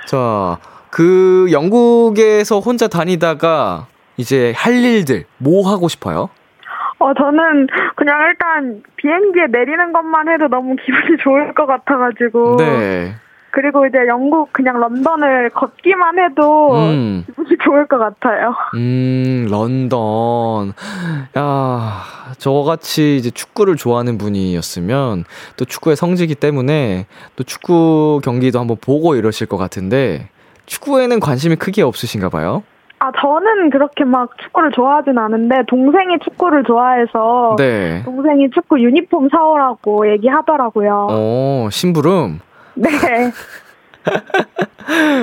자, 0.07 0.57
그 0.97 1.45
영국에서 1.51 2.59
혼자 2.59 2.87
다니다가 2.87 3.85
이제 4.17 4.51
할 4.57 4.83
일들 4.83 5.25
뭐 5.37 5.71
하고 5.71 5.89
싶어요? 5.89 6.29
어, 6.97 7.13
저는 7.13 7.67
그냥 7.95 8.19
일단 8.27 8.81
비행기에 8.95 9.45
내리는 9.51 9.93
것만 9.93 10.27
해도 10.27 10.47
너무 10.47 10.75
기분이 10.75 11.17
좋을 11.21 11.53
것 11.53 11.67
같아가지고. 11.67 12.55
네. 12.57 13.13
그리고 13.51 13.85
이제 13.85 13.99
영국 14.07 14.51
그냥 14.51 14.79
런던을 14.79 15.51
걷기만 15.51 16.17
해도 16.17 16.73
음. 16.73 17.23
기분이 17.27 17.49
좋을 17.63 17.85
것 17.85 17.99
같아요. 17.99 18.55
음, 18.73 19.47
런던. 19.51 20.73
야, 21.37 22.03
저같이 22.39 23.17
이제 23.17 23.29
축구를 23.29 23.75
좋아하는 23.75 24.17
분이었으면 24.17 25.25
또 25.57 25.65
축구의 25.65 25.95
성지기 25.95 26.33
때문에 26.33 27.05
또 27.35 27.43
축구 27.43 28.19
경기도 28.23 28.59
한번 28.59 28.77
보고 28.81 29.15
이러실 29.15 29.45
것 29.45 29.57
같은데 29.57 30.29
축구에는 30.67 31.19
관심이 31.19 31.55
크게 31.55 31.81
없으신가 31.81 32.29
봐요. 32.29 32.63
아, 32.99 33.11
저는 33.19 33.69
그렇게 33.69 34.03
막 34.05 34.31
축구를 34.41 34.71
좋아하진 34.71 35.17
않은데 35.17 35.57
동생이 35.67 36.17
축구를 36.23 36.63
좋아해서 36.63 37.55
네. 37.57 38.01
동생이 38.03 38.49
축구 38.53 38.79
유니폼 38.81 39.29
사오라고 39.29 40.11
얘기하더라고요. 40.13 41.07
어, 41.11 41.67
심부름. 41.71 42.39
네. 42.75 42.89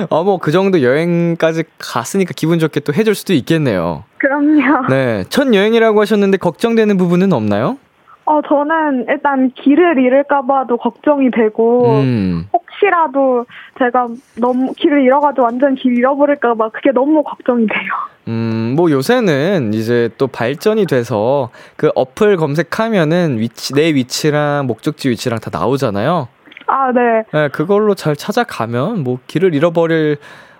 어, 0.09 0.23
뭐 0.23 0.37
그 0.37 0.51
정도 0.51 0.81
여행까지 0.83 1.63
갔으니까 1.77 2.33
기분 2.35 2.59
좋게 2.59 2.81
또 2.81 2.93
해줄 2.93 3.15
수도 3.15 3.33
있겠네요. 3.33 4.03
그럼요. 4.19 4.87
네. 4.89 5.23
첫 5.29 5.53
여행이라고 5.53 5.99
하셨는데 6.01 6.37
걱정되는 6.37 6.97
부분은 6.97 7.33
없나요? 7.33 7.77
어, 8.25 8.41
저는 8.41 9.05
일단 9.07 9.51
길을 9.51 9.99
잃을까봐도 9.99 10.77
걱정이 10.77 11.29
되고, 11.29 11.99
음. 11.99 12.47
혹시라도 12.51 13.45
제가 13.77 14.07
너무 14.37 14.73
길을 14.73 15.03
잃어가지고 15.03 15.43
완전 15.43 15.75
길 15.75 15.97
잃어버릴까봐 15.97 16.69
그게 16.69 16.91
너무 16.91 17.23
걱정이 17.23 17.67
돼요. 17.67 17.91
음, 18.27 18.73
뭐 18.75 18.89
요새는 18.89 19.73
이제 19.73 20.09
또 20.17 20.25
발전이 20.25 20.87
돼서 20.87 21.51
그 21.77 21.91
어플 21.93 22.37
검색하면은 22.37 23.39
위치, 23.39 23.73
내 23.73 23.93
위치랑 23.93 24.65
목적지 24.65 25.09
위치랑 25.09 25.39
다 25.39 25.51
나오잖아요. 25.53 26.27
아, 26.67 26.91
네. 26.91 27.23
네, 27.31 27.47
그걸로 27.49 27.93
잘 27.93 28.15
찾아가면 28.15 29.03
뭐 29.03 29.19
길을 29.27 29.53
잃어버릴, 29.53 30.17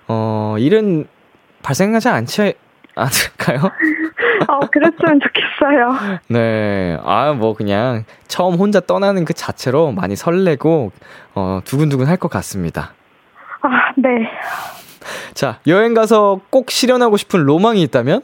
어, 0.08 0.56
일은 0.60 1.08
발생하지 1.64 2.10
않지 2.10 2.54
않을까요? 2.96 3.72
어, 4.48 4.60
그랬으면 4.72 5.20
좋겠어요. 5.20 6.20
네. 6.30 6.98
아, 7.04 7.34
뭐 7.34 7.54
그냥 7.54 8.04
처음 8.28 8.56
혼자 8.56 8.80
떠나는 8.80 9.26
그 9.26 9.34
자체로 9.34 9.92
많이 9.92 10.16
설레고, 10.16 10.92
어, 11.36 11.60
두근두근 11.66 12.08
할 12.08 12.18
것 12.18 12.30
같습니다. 12.30 12.94
아, 13.62 13.92
네. 13.98 14.30
자, 15.34 15.60
여행 15.68 15.94
가서 15.94 16.40
꼭 16.50 16.72
실현하고 16.72 17.18
싶은 17.18 17.44
로망이 17.44 17.82
있다면? 17.84 18.22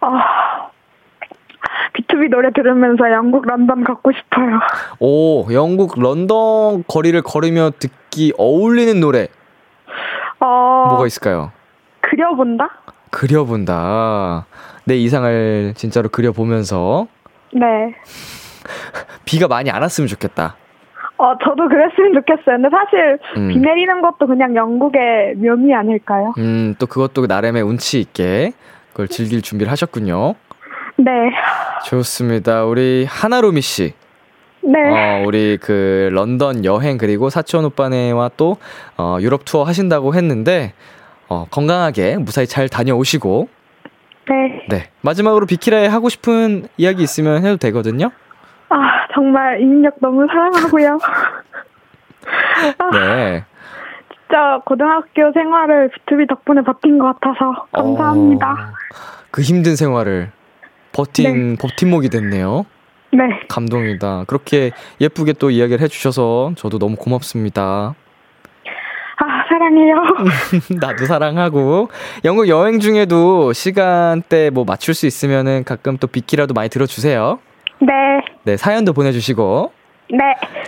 아, 0.00 0.68
B2B 1.94 2.30
노래 2.30 2.50
들으면서 2.52 3.10
영국 3.12 3.46
런던 3.46 3.82
갖고 3.84 4.12
싶어요. 4.12 4.60
오, 5.00 5.52
영국 5.52 5.98
런던 6.00 6.84
거리를 6.86 7.20
걸으며 7.22 7.70
듣기 7.78 8.34
어울리는 8.38 9.00
노래 9.00 9.28
어, 10.38 10.86
뭐가 10.90 11.06
있을까요? 11.06 11.50
그려본다? 12.02 12.68
그려본다. 13.16 14.44
내 14.84 14.94
이상을 14.96 15.72
진짜로 15.74 16.10
그려보면서 16.10 17.06
네. 17.54 17.94
비가 19.24 19.48
많이 19.48 19.70
안 19.70 19.80
왔으면 19.80 20.06
좋겠다. 20.06 20.56
어, 21.16 21.32
저도 21.42 21.66
그랬으면 21.66 22.12
좋겠어요. 22.12 22.58
근데 22.58 22.68
사실 22.68 23.18
음. 23.38 23.48
비 23.48 23.58
내리는 23.58 24.02
것도 24.02 24.26
그냥 24.26 24.54
영국의 24.54 25.36
묘미 25.36 25.74
아닐까요? 25.74 26.34
음, 26.36 26.74
또 26.78 26.86
그것도 26.86 27.26
나름의 27.26 27.62
운치 27.62 28.00
있게 28.00 28.52
그걸 28.90 29.08
즐길 29.08 29.40
준비를 29.40 29.72
하셨군요. 29.72 30.34
네. 30.98 31.10
좋습니다. 31.86 32.66
우리 32.66 33.06
하나로미 33.08 33.62
씨. 33.62 33.94
네. 34.62 34.78
어, 34.78 35.24
우리 35.24 35.56
그 35.56 36.10
런던 36.12 36.66
여행 36.66 36.98
그리고 36.98 37.30
사촌 37.30 37.64
오빠네와 37.64 38.32
또 38.36 38.58
어, 38.98 39.16
유럽 39.20 39.46
투어 39.46 39.64
하신다고 39.64 40.14
했는데 40.14 40.74
어, 41.28 41.46
건강하게 41.50 42.18
무사히 42.18 42.46
잘 42.46 42.68
다녀오시고 42.68 43.48
네. 44.28 44.66
네. 44.68 44.90
마지막으로 45.02 45.46
비키라에 45.46 45.86
하고 45.86 46.08
싶은 46.08 46.66
이야기 46.76 47.02
있으면 47.02 47.44
해도 47.44 47.56
되거든요. 47.56 48.10
아, 48.68 49.06
정말 49.14 49.60
이민혁 49.60 49.94
너무 50.00 50.26
사랑하고요. 50.26 50.98
아, 52.78 52.90
네. 52.90 53.44
진짜 54.12 54.60
고등학교 54.64 55.32
생활을 55.32 55.90
B2B 55.90 56.28
덕분에 56.28 56.62
버틴 56.62 56.98
것 56.98 57.14
같아서 57.20 57.66
감사합니다. 57.72 58.50
어, 58.50 58.54
그 59.30 59.42
힘든 59.42 59.76
생활을 59.76 60.32
버틴 60.92 61.56
버팀목이 61.56 62.08
됐네요. 62.08 62.66
네. 63.12 63.22
감동이다. 63.48 64.24
그렇게 64.26 64.72
예쁘게 65.00 65.34
또 65.34 65.50
이야기를 65.50 65.80
해주셔서 65.80 66.52
저도 66.56 66.78
너무 66.78 66.96
고맙습니다. 66.96 67.94
아, 69.66 69.70
사랑해요. 69.70 69.96
나도 70.80 71.06
사랑하고 71.06 71.88
영국 72.24 72.48
여행 72.48 72.78
중에도 72.78 73.52
시간대 73.52 74.50
뭐 74.50 74.64
맞출 74.64 74.94
수 74.94 75.06
있으면은 75.06 75.64
가끔 75.64 75.96
또 75.98 76.06
비키라도 76.06 76.54
많이 76.54 76.68
들어주세요. 76.68 77.38
네. 77.80 77.92
네 78.44 78.56
사연도 78.56 78.92
보내주시고 78.92 79.72
네. 80.10 80.18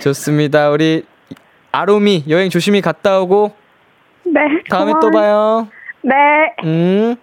좋습니다. 0.00 0.70
우리 0.70 1.04
아로미 1.70 2.24
여행 2.28 2.50
조심히 2.50 2.80
갔다 2.80 3.20
오고 3.20 3.52
네. 4.24 4.40
다음에 4.68 4.92
또 5.00 5.10
고마워요. 5.10 5.12
봐요. 5.12 5.68
네. 6.02 6.14
음. 6.64 7.16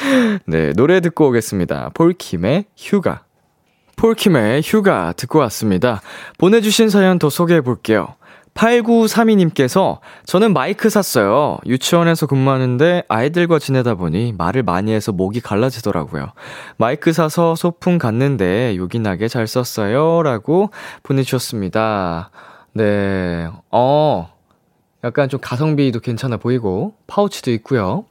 네, 0.46 0.72
노래 0.72 1.00
듣고 1.00 1.28
오겠습니다. 1.28 1.90
폴킴의 1.94 2.64
휴가. 2.76 3.24
폴킴의 3.96 4.62
휴가 4.64 5.12
듣고 5.12 5.40
왔습니다. 5.40 6.00
보내주신 6.38 6.88
사연 6.88 7.18
더 7.18 7.28
소개해 7.28 7.60
볼게요. 7.60 8.14
8932님께서 8.54 10.00
저는 10.26 10.52
마이크 10.52 10.90
샀어요. 10.90 11.58
유치원에서 11.66 12.26
근무하는데 12.26 13.04
아이들과 13.08 13.58
지내다 13.58 13.94
보니 13.94 14.34
말을 14.36 14.62
많이 14.62 14.92
해서 14.92 15.12
목이 15.12 15.40
갈라지더라고요. 15.40 16.32
마이크 16.76 17.12
사서 17.12 17.54
소풍 17.54 17.98
갔는데 17.98 18.76
요긴하게 18.76 19.28
잘 19.28 19.46
썼어요. 19.46 20.22
라고 20.22 20.70
보내주셨습니다. 21.02 22.30
네, 22.72 23.48
어, 23.70 24.32
약간 25.02 25.28
좀 25.28 25.40
가성비도 25.40 26.00
괜찮아 26.00 26.36
보이고, 26.36 26.94
파우치도 27.06 27.50
있고요. 27.52 28.04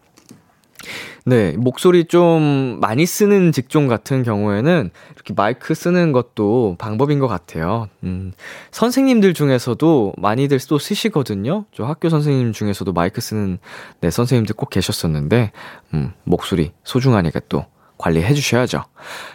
네, 1.26 1.52
목소리 1.58 2.06
좀 2.06 2.80
많이 2.80 3.06
쓰는 3.06 3.52
직종 3.52 3.88
같은 3.88 4.24
경우에는 4.24 4.90
이렇게 5.16 5.34
마이크 5.36 5.74
쓰는 5.74 6.12
것도 6.12 6.76
방법인 6.80 7.20
것 7.20 7.28
같아요. 7.28 7.90
음, 8.04 8.32
선생님들 8.72 9.34
중에서도 9.34 10.14
많이들 10.18 10.60
또 10.68 10.80
쓰시거든요. 10.80 11.66
저 11.74 11.86
학교 11.86 12.10
선생님 12.10 12.54
중에서도 12.54 12.92
마이크 12.94 13.22
쓰는 13.22 13.60
네, 14.02 14.10
선생님들 14.10 14.56
꼭 14.56 14.70
계셨었는데, 14.70 15.52
음, 15.94 16.14
목소리 16.24 16.72
소중하니까 16.84 17.42
또 17.50 17.66
관리해 18.00 18.34
주셔야죠. 18.34 18.84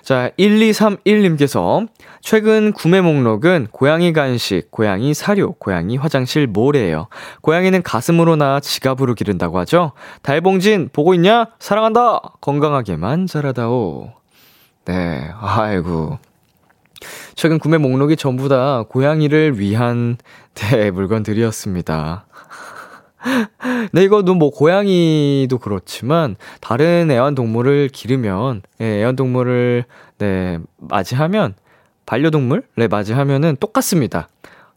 자, 0.02 0.30
1231님께서 0.38 1.86
최근 2.20 2.72
구매 2.72 3.00
목록은 3.02 3.68
고양이 3.70 4.12
간식, 4.12 4.70
고양이 4.70 5.12
사료, 5.14 5.52
고양이 5.52 5.96
화장실 5.98 6.46
모래예요. 6.46 7.08
고양이는 7.42 7.82
가슴으로 7.82 8.36
나 8.36 8.60
지갑으로 8.60 9.14
기른다고 9.14 9.58
하죠. 9.60 9.92
달봉진 10.22 10.88
보고 10.92 11.14
있냐? 11.14 11.46
사랑한다. 11.58 12.20
건강하게만 12.40 13.26
자라다오. 13.26 14.12
네, 14.86 15.30
아이고. 15.38 16.18
최근 17.34 17.58
구매 17.58 17.76
목록이 17.76 18.16
전부 18.16 18.48
다 18.48 18.84
고양이를 18.88 19.58
위한 19.58 20.16
네, 20.54 20.90
물건들이었습니다. 20.90 22.26
네, 23.92 24.02
이거도 24.04 24.34
뭐 24.34 24.50
고양이도 24.50 25.58
그렇지만 25.58 26.36
다른 26.60 27.10
애완동물을 27.10 27.88
기르면 27.88 28.62
예, 28.80 29.00
애완동물을 29.00 29.84
네, 30.18 30.58
맞이하면 30.78 31.54
반려동물 32.06 32.64
네, 32.76 32.88
맞이하면은 32.88 33.56
똑같습니다. 33.58 34.28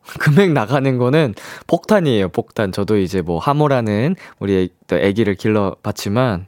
금액 0.20 0.52
나가는 0.54 0.98
거는 0.98 1.36
폭탄이에요, 1.68 2.30
폭탄. 2.30 2.72
저도 2.72 2.98
이제 2.98 3.22
뭐 3.22 3.39
하모라는 3.39 4.16
우리 4.39 4.70
애기를 4.89 5.36
길러 5.36 5.76
봤지만 5.84 6.48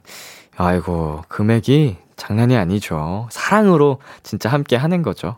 아이고, 0.56 1.22
금액이 1.28 1.96
장난이 2.16 2.56
아니죠. 2.56 3.28
사랑으로 3.30 3.98
진짜 4.22 4.48
함께 4.48 4.76
하는 4.76 5.02
거죠. 5.02 5.36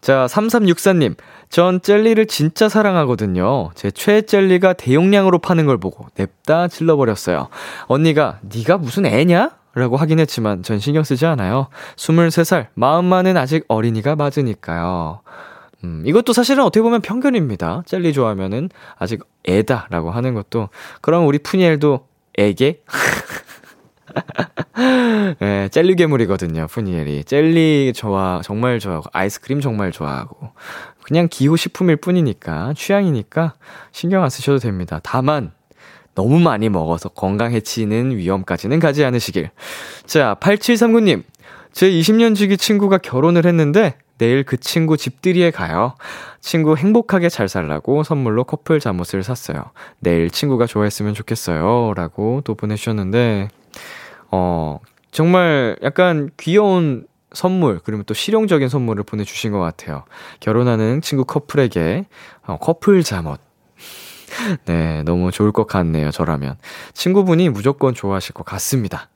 자, 0.00 0.26
3364님. 0.28 1.16
전 1.52 1.82
젤리를 1.82 2.24
진짜 2.28 2.70
사랑하거든요. 2.70 3.72
제 3.74 3.90
최애 3.90 4.22
젤리가 4.22 4.72
대용량으로 4.72 5.38
파는 5.38 5.66
걸 5.66 5.76
보고 5.76 6.06
냅다 6.14 6.68
질러버렸어요. 6.68 7.48
언니가 7.88 8.38
네가 8.40 8.78
무슨 8.78 9.04
애냐? 9.04 9.50
라고 9.74 9.98
하긴 9.98 10.18
했지만 10.18 10.62
전 10.62 10.78
신경 10.78 11.02
쓰지 11.02 11.26
않아요. 11.26 11.66
23살, 11.96 12.68
마음만은 12.72 13.36
아직 13.36 13.66
어린이가 13.68 14.16
맞으니까요. 14.16 15.20
음, 15.84 16.02
이것도 16.06 16.32
사실은 16.32 16.64
어떻게 16.64 16.80
보면 16.80 17.02
편견입니다. 17.02 17.82
젤리 17.84 18.14
좋아하면은 18.14 18.70
아직 18.96 19.22
애다라고 19.46 20.10
하는 20.10 20.32
것도. 20.32 20.70
그럼 21.02 21.26
우리 21.26 21.38
푸니엘도 21.38 22.06
애게? 22.38 22.80
예, 25.42 25.68
젤리 25.70 25.96
괴물이거든요, 25.96 26.66
푸니엘이. 26.66 27.24
젤리 27.24 27.92
좋아, 27.94 28.40
정말 28.42 28.78
좋아하고, 28.78 29.08
아이스크림 29.12 29.60
정말 29.60 29.92
좋아하고. 29.92 30.52
그냥 31.02 31.28
기호식품일 31.30 31.96
뿐이니까, 31.96 32.74
취향이니까 32.76 33.54
신경 33.90 34.22
안 34.22 34.30
쓰셔도 34.30 34.58
됩니다. 34.58 35.00
다만, 35.02 35.52
너무 36.14 36.38
많이 36.38 36.68
먹어서 36.68 37.08
건강 37.08 37.52
해치는 37.52 38.16
위험까지는 38.16 38.80
가지 38.80 39.04
않으시길. 39.04 39.50
자, 40.04 40.36
8739님. 40.40 41.22
제 41.72 41.90
20년 41.90 42.34
지기 42.36 42.56
친구가 42.56 42.98
결혼을 42.98 43.46
했는데, 43.46 43.96
내일 44.18 44.44
그 44.44 44.56
친구 44.58 44.96
집들이에 44.96 45.50
가요. 45.50 45.94
친구 46.40 46.76
행복하게 46.76 47.28
잘 47.28 47.48
살라고 47.48 48.02
선물로 48.04 48.44
커플 48.44 48.78
잠옷을 48.78 49.22
샀어요. 49.22 49.64
내일 49.98 50.30
친구가 50.30 50.66
좋아했으면 50.66 51.14
좋겠어요. 51.14 51.94
라고 51.96 52.40
또 52.44 52.54
보내주셨는데, 52.54 53.48
어, 54.30 54.78
정말 55.10 55.76
약간 55.82 56.30
귀여운 56.36 57.06
선물, 57.34 57.80
그리고 57.84 58.02
또 58.02 58.14
실용적인 58.14 58.68
선물을 58.68 59.04
보내주신 59.04 59.52
것 59.52 59.58
같아요. 59.60 60.04
결혼하는 60.40 61.00
친구 61.00 61.24
커플에게 61.24 62.06
어, 62.46 62.58
커플 62.58 63.02
잠옷. 63.02 63.40
네, 64.66 65.02
너무 65.04 65.30
좋을 65.30 65.52
것 65.52 65.66
같네요, 65.66 66.10
저라면. 66.10 66.56
친구분이 66.94 67.48
무조건 67.50 67.94
좋아하실 67.94 68.34
것 68.34 68.44
같습니다. 68.44 69.08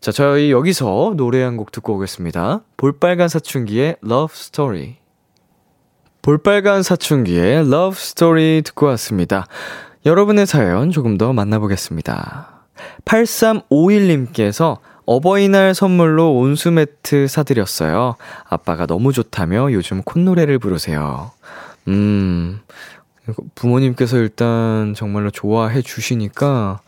자, 0.00 0.12
저희 0.12 0.50
여기서 0.50 1.14
노래 1.16 1.42
한 1.42 1.56
곡 1.56 1.72
듣고 1.72 1.94
오겠습니다. 1.96 2.62
볼빨간 2.76 3.28
사춘기의 3.28 3.96
Love 4.04 4.32
Story. 4.34 4.96
볼빨간 6.22 6.82
사춘기의 6.82 7.56
Love 7.66 7.96
Story 7.98 8.62
듣고 8.62 8.86
왔습니다. 8.86 9.46
여러분의 10.06 10.46
사연 10.46 10.90
조금 10.90 11.18
더 11.18 11.32
만나보겠습니다. 11.32 12.64
8351님께서 13.04 14.78
어버이날 15.10 15.74
선물로 15.74 16.36
온수 16.36 16.70
매트 16.70 17.26
사드렸어요. 17.26 18.14
아빠가 18.48 18.86
너무 18.86 19.12
좋다며 19.12 19.72
요즘 19.72 20.02
콧노래를 20.02 20.60
부르세요. 20.60 21.32
음, 21.88 22.60
부모님께서 23.56 24.18
일단 24.18 24.94
정말로 24.96 25.32
좋아해 25.32 25.82
주시니까, 25.82 26.78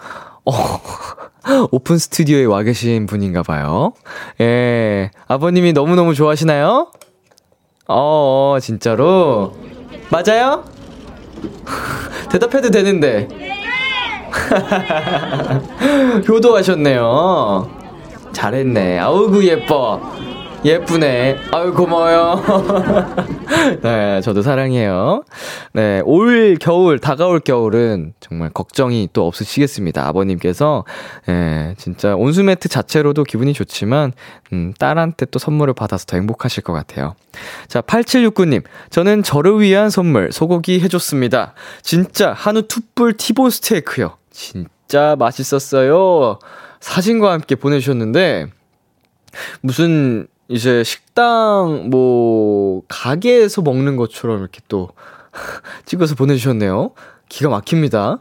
어, 0.45 0.53
오픈 1.73 1.99
스튜디오에 1.99 2.45
와 2.45 2.63
계신 2.63 3.07
분인가 3.07 3.43
봐요. 3.43 3.93
예, 4.41 5.11
아버님이 5.27 5.73
너무너무 5.73 6.15
좋아하시나요? 6.15 6.93
어, 7.89 8.57
진짜로? 8.63 9.57
맞아요? 10.13 10.63
대답해도 12.31 12.71
되는데. 12.71 13.27
효도하셨네요. 16.29 17.82
잘했네. 18.33 18.99
아우구 18.99 19.45
예뻐. 19.47 20.01
예쁘네. 20.65 21.39
아유, 21.51 21.75
고마워요. 21.75 22.41
네, 23.83 24.21
저도 24.21 24.43
사랑해요. 24.43 25.25
네, 25.73 26.01
올 26.05 26.57
겨울, 26.61 27.01
다가올 27.01 27.41
겨울은 27.41 28.15
정말 28.21 28.49
걱정이 28.51 29.09
또 29.13 29.27
없으시겠습니다. 29.27 30.07
아버님께서, 30.07 30.85
예, 31.29 31.75
진짜 31.79 32.15
온수매트 32.15 32.69
자체로도 32.69 33.25
기분이 33.25 33.55
좋지만, 33.55 34.13
음, 34.53 34.73
딸한테 34.79 35.27
또 35.27 35.41
선물을 35.41 35.75
받아서 35.75 36.07
더 36.07 36.17
행복하실 36.17 36.63
것 36.63 36.73
같아요. 36.73 37.17
자, 37.67 37.81
8769님. 37.81 38.63
저는 38.91 39.25
저를 39.25 39.61
위한 39.61 39.91
선물, 39.91 40.31
소고기 40.31 40.81
해줬습니다. 40.81 41.55
진짜 41.83 42.33
한우 42.33 42.63
투뿔 42.69 43.15
티본 43.17 43.51
스테이크요. 43.51 44.17
진짜 44.31 45.17
맛있었어요. 45.19 46.39
사진과 46.83 47.33
함께 47.33 47.55
보내주셨는데, 47.55 48.49
무슨, 49.61 50.27
이제 50.49 50.83
식당, 50.83 51.89
뭐, 51.91 52.83
가게에서 52.89 53.63
먹는 53.63 53.97
것처럼 53.97 54.41
이렇게 54.41 54.61
또 54.69 54.91
찍어서 55.87 56.17
보내주셨네요. 56.17 56.91
기가 57.29 57.49
막힙니다. 57.51 58.19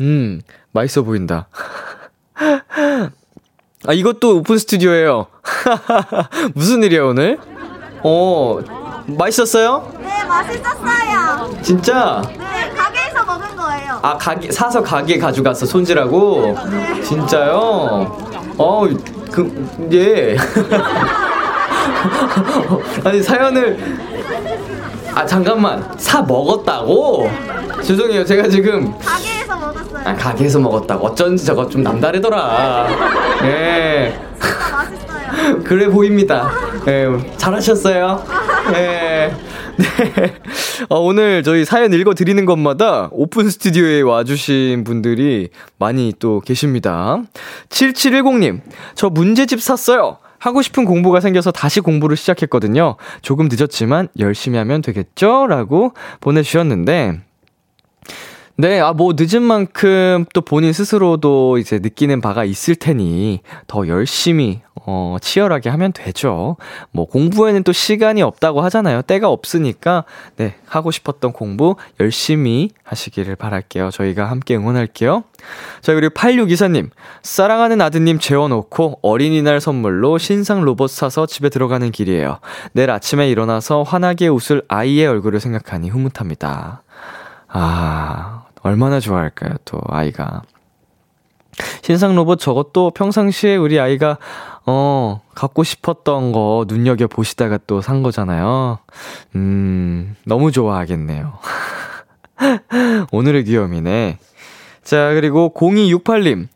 음, 0.00 0.40
맛있어 0.72 1.02
보인다. 1.02 1.48
아, 3.86 3.92
이것도 3.92 4.38
오픈 4.38 4.56
스튜디오예요. 4.56 5.26
무슨 6.54 6.82
일이야, 6.84 7.02
오늘? 7.02 7.38
어, 8.04 8.60
맛있었어요? 9.08 9.92
네, 10.00 10.24
맛있었어요. 10.24 11.60
진짜? 11.62 12.22
네, 12.38 12.70
가게에서 12.70 13.24
먹은 13.24 13.56
거예요. 13.56 13.93
아, 14.04 14.18
가게, 14.18 14.52
사서 14.52 14.82
가게 14.82 15.16
가져갔어, 15.16 15.64
손질하고? 15.64 16.54
진짜요? 17.02 18.14
어, 18.58 18.86
그, 19.32 19.88
예. 19.92 20.36
아니, 23.02 23.22
사연을. 23.22 23.78
아, 25.14 25.24
잠깐만. 25.24 25.90
사 25.96 26.20
먹었다고? 26.20 27.30
죄송해요. 27.82 28.26
제가 28.26 28.46
지금. 28.46 28.92
가게에서 28.98 29.56
먹었어요. 29.56 30.02
아, 30.04 30.14
가게에서 30.14 30.58
먹었다고. 30.58 31.06
어쩐지 31.06 31.46
저거 31.46 31.66
좀 31.66 31.82
남다르더라. 31.82 32.86
예. 33.44 34.20
진짜 34.38 34.76
맛있어요. 34.76 35.03
그래 35.64 35.88
보입니다. 35.88 36.50
예, 36.86 37.08
잘하셨어요. 37.36 38.24
예. 38.74 39.32
네. 39.76 40.34
어, 40.88 41.00
오늘 41.00 41.42
저희 41.42 41.64
사연 41.64 41.92
읽어드리는 41.92 42.44
것마다 42.44 43.08
오픈 43.12 43.50
스튜디오에 43.50 44.02
와주신 44.02 44.84
분들이 44.84 45.48
많이 45.78 46.12
또 46.18 46.40
계십니다. 46.40 47.22
7710님, 47.68 48.60
저 48.94 49.10
문제집 49.10 49.60
샀어요. 49.60 50.18
하고 50.38 50.62
싶은 50.62 50.84
공부가 50.84 51.20
생겨서 51.20 51.50
다시 51.50 51.80
공부를 51.80 52.16
시작했거든요. 52.16 52.96
조금 53.22 53.48
늦었지만 53.50 54.08
열심히 54.18 54.58
하면 54.58 54.82
되겠죠? 54.82 55.46
라고 55.48 55.94
보내주셨는데, 56.20 57.20
네, 58.56 58.78
아, 58.78 58.92
뭐, 58.92 59.14
늦은 59.18 59.42
만큼 59.42 60.26
또 60.32 60.40
본인 60.40 60.72
스스로도 60.72 61.58
이제 61.58 61.80
느끼는 61.80 62.20
바가 62.20 62.44
있을 62.44 62.76
테니 62.76 63.40
더 63.66 63.88
열심히, 63.88 64.60
어, 64.86 65.16
치열하게 65.20 65.70
하면 65.70 65.92
되죠. 65.92 66.56
뭐, 66.92 67.04
공부에는 67.06 67.64
또 67.64 67.72
시간이 67.72 68.22
없다고 68.22 68.60
하잖아요. 68.60 69.02
때가 69.02 69.28
없으니까, 69.28 70.04
네, 70.36 70.54
하고 70.66 70.92
싶었던 70.92 71.32
공부 71.32 71.74
열심히 71.98 72.70
하시기를 72.84 73.34
바랄게요. 73.34 73.90
저희가 73.90 74.30
함께 74.30 74.54
응원할게요. 74.54 75.24
자, 75.80 75.94
그리고 75.94 76.14
8624님, 76.14 76.90
사랑하는 77.24 77.80
아드님 77.80 78.20
재워놓고 78.20 79.00
어린이날 79.02 79.60
선물로 79.60 80.18
신상 80.18 80.64
로봇 80.64 80.90
사서 80.90 81.26
집에 81.26 81.48
들어가는 81.48 81.90
길이에요. 81.90 82.38
내일 82.70 82.92
아침에 82.92 83.28
일어나서 83.28 83.82
환하게 83.82 84.28
웃을 84.28 84.62
아이의 84.68 85.08
얼굴을 85.08 85.40
생각하니 85.40 85.88
흐뭇합니다. 85.88 86.84
아, 87.56 88.43
얼마나 88.64 88.98
좋아할까요, 88.98 89.54
또, 89.64 89.80
아이가. 89.88 90.42
신상 91.82 92.16
로봇 92.16 92.40
저것도 92.40 92.90
평상시에 92.90 93.54
우리 93.56 93.78
아이가, 93.78 94.18
어, 94.66 95.20
갖고 95.34 95.62
싶었던 95.62 96.32
거 96.32 96.64
눈여겨 96.66 97.06
보시다가 97.06 97.58
또 97.66 97.80
산 97.80 98.02
거잖아요. 98.02 98.78
음, 99.36 100.16
너무 100.26 100.50
좋아하겠네요. 100.50 101.34
오늘의 103.12 103.44
귀염이네. 103.44 104.18
자, 104.82 105.12
그리고 105.14 105.52
0268님. 105.54 106.48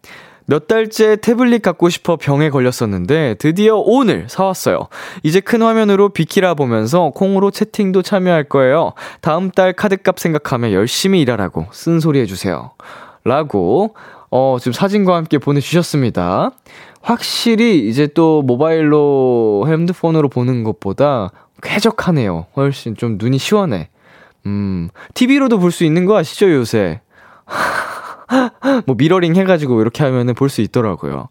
몇 0.51 0.67
달째 0.67 1.17
태블릿 1.17 1.61
갖고 1.61 1.91
싶어 1.91 2.17
병에 2.17 2.49
걸렸었는데 2.49 3.35
드디어 3.35 3.77
오늘 3.77 4.31
사왔어요. 4.31 4.89
이제 5.23 5.41
큰 5.41 5.61
화면으로 5.61 6.09
비키라 6.09 6.55
보면서 6.55 7.11
콩으로 7.11 7.51
채팅도 7.51 8.01
참여할 8.01 8.45
거예요. 8.45 8.95
다음 9.21 9.51
달 9.51 9.75
카드값 9.75 10.19
생각하며 10.19 10.73
열심히 10.73 11.21
일하라고 11.21 11.67
쓴소리 11.71 12.19
해주세요. 12.21 12.71
라고, 13.25 13.95
어, 14.31 14.57
지금 14.59 14.73
사진과 14.73 15.17
함께 15.17 15.37
보내주셨습니다. 15.37 16.53
확실히 17.03 17.87
이제 17.87 18.07
또 18.07 18.41
모바일로 18.41 19.67
핸드폰으로 19.69 20.31
보는 20.31 20.65
것보다 20.65 21.31
쾌적하네요. 21.63 22.47
훨씬 22.57 22.97
좀 22.97 23.19
눈이 23.19 23.37
시원해. 23.37 23.91
음, 24.47 24.89
TV로도 25.13 25.59
볼 25.59 25.73
수 25.73 25.85
있는 25.85 26.07
거 26.07 26.17
아시죠, 26.17 26.51
요새? 26.51 27.03
뭐 28.87 28.95
미러링 28.97 29.37
해가지고 29.37 29.81
이렇게 29.81 30.05
하면은 30.05 30.35
볼 30.35 30.49
수 30.49 30.61
있더라고요. 30.61 31.29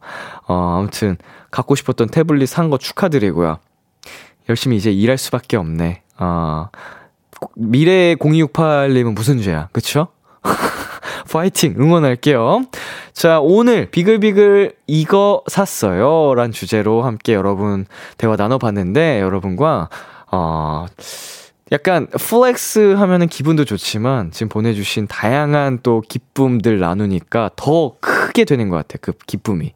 어, 0.47 0.75
아무튼 0.79 1.17
갖고 1.51 1.75
싶었던 1.75 2.09
태블릿 2.09 2.49
산 2.49 2.69
거 2.69 2.77
축하드리고요. 2.77 3.59
열심히 4.49 4.77
이제 4.77 4.91
일할 4.91 5.17
수밖에 5.17 5.57
없네. 5.57 6.03
어, 6.19 6.69
미래의 7.55 8.15
0268님은 8.17 9.13
무슨 9.13 9.41
죄야, 9.41 9.69
그쵸? 9.71 10.07
파이팅! 11.31 11.75
응원할게요. 11.77 12.63
자, 13.13 13.39
오늘 13.41 13.89
비글비글 13.91 14.73
이거 14.87 15.43
샀어요. 15.47 16.33
란 16.35 16.51
주제로 16.51 17.03
함께 17.03 17.33
여러분 17.33 17.85
대화 18.17 18.35
나눠봤는데, 18.35 19.19
여러분과, 19.21 19.89
어, 20.31 20.85
약간 21.71 22.07
flex 22.07 22.93
하면은 22.93 23.27
기분도 23.27 23.65
좋지만 23.65 24.31
지금 24.31 24.49
보내주신 24.49 25.07
다양한 25.07 25.79
또 25.83 26.01
기쁨들 26.07 26.79
나누니까 26.79 27.51
더 27.55 27.95
크게 27.99 28.45
되는 28.45 28.69
것 28.69 28.77
같아. 28.77 28.97
그 29.01 29.13
기쁨이. 29.25 29.73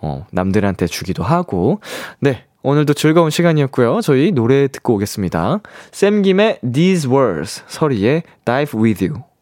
어, 0.00 0.26
남들한테 0.30 0.86
주기도 0.86 1.22
하고. 1.22 1.80
네. 2.20 2.44
오늘도 2.62 2.94
즐거운 2.94 3.28
시간이었고요. 3.28 4.00
저희 4.00 4.32
노래 4.32 4.68
듣고 4.68 4.94
오겠습니다. 4.94 5.60
샘김의 5.92 6.60
These 6.72 7.10
Words, 7.10 7.64
서리의 7.66 8.22
Dive 8.46 8.80
With 8.80 9.04
You. 9.04 9.33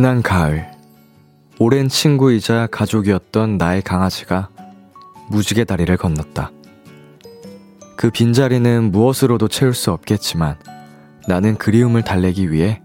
지난 0.00 0.22
가을, 0.22 0.66
오랜 1.58 1.86
친구이자 1.86 2.68
가족이었던 2.70 3.58
나의 3.58 3.82
강아지가 3.82 4.48
무지개 5.28 5.64
다리를 5.64 5.94
건넜다. 5.98 6.52
그 7.96 8.08
빈자리는 8.08 8.92
무엇으로도 8.92 9.48
채울 9.48 9.74
수 9.74 9.92
없겠지만 9.92 10.56
나는 11.28 11.58
그리움을 11.58 12.00
달래기 12.00 12.50
위해 12.50 12.80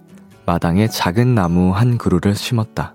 마당에 0.45 0.89
작은 0.89 1.33
나무 1.35 1.71
한 1.71 1.97
그루를 1.97 2.35
심었다. 2.35 2.93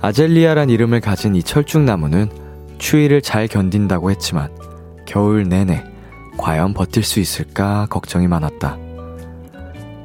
아젤리아란 0.00 0.70
이름을 0.70 1.02
가진 1.02 1.36
이 1.36 1.42
철쭉나무는 1.42 2.30
추위를 2.78 3.20
잘 3.20 3.48
견딘다고 3.48 4.10
했지만 4.12 4.48
겨울 5.04 5.46
내내 5.46 5.84
과연 6.38 6.72
버틸 6.72 7.02
수 7.02 7.20
있을까 7.20 7.86
걱정이 7.90 8.28
많았다. 8.28 8.78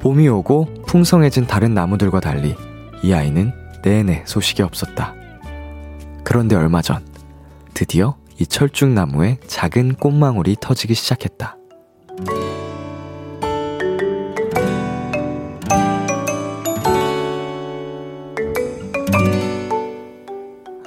봄이 0.02 0.28
오고 0.28 0.84
풍성해진 0.86 1.48
다른 1.48 1.74
나무들과 1.74 2.20
달리 2.20 2.58
이 3.04 3.14
아이는 3.14 3.52
내내 3.84 4.24
소식이 4.26 4.62
없었다. 4.62 5.14
그런데 6.24 6.56
얼마 6.56 6.82
전 6.82 7.06
드디어 7.74 8.16
이 8.40 8.46
철쭉나무에 8.46 9.40
작은 9.46 9.96
꽃망울이 9.96 10.56
터지기 10.60 10.94
시작했다. 10.94 11.58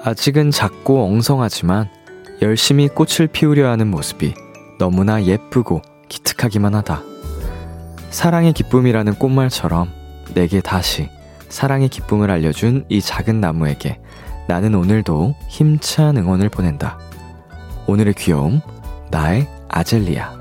아직은 0.02 0.52
작고 0.52 1.04
엉성하지만 1.04 1.90
열심히 2.40 2.88
꽃을 2.88 3.26
피우려 3.26 3.68
하는 3.68 3.88
모습이 3.88 4.34
너무나 4.78 5.22
예쁘고 5.22 5.82
기특하기만 6.08 6.74
하다. 6.76 7.02
사랑의 8.10 8.52
기쁨이라는 8.52 9.14
꽃말처럼 9.16 9.90
내게 10.32 10.60
다시 10.60 11.10
사랑의 11.48 11.88
기쁨을 11.88 12.30
알려준 12.30 12.84
이 12.88 13.00
작은 13.00 13.40
나무에게 13.40 14.00
나는 14.48 14.74
오늘도 14.74 15.34
힘찬 15.48 16.16
응원을 16.16 16.48
보낸다. 16.48 16.98
오늘의 17.86 18.14
귀여움, 18.14 18.60
나의 19.10 19.48
아젤리아. 19.68 20.36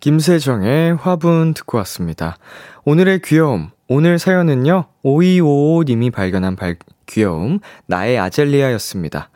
김세정의 0.00 0.94
화분 0.94 1.54
듣고 1.54 1.78
왔습니다. 1.78 2.38
오늘의 2.84 3.20
귀여움, 3.22 3.70
오늘 3.88 4.18
사연은요, 4.18 4.86
5255님이 5.04 6.12
발견한 6.12 6.56
발, 6.56 6.76
귀여움, 7.06 7.58
나의 7.86 8.18
아젤리아였습니다. 8.18 9.30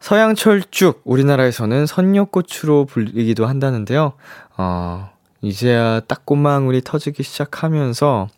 서양철쭉, 0.00 1.02
우리나라에서는 1.04 1.86
선녀꽃으로 1.86 2.86
불리기도 2.86 3.46
한다는데요. 3.46 4.14
어, 4.56 5.10
이제야 5.42 6.00
딱 6.00 6.24
꽃망울이 6.24 6.82
터지기 6.82 7.22
시작하면서, 7.22 8.28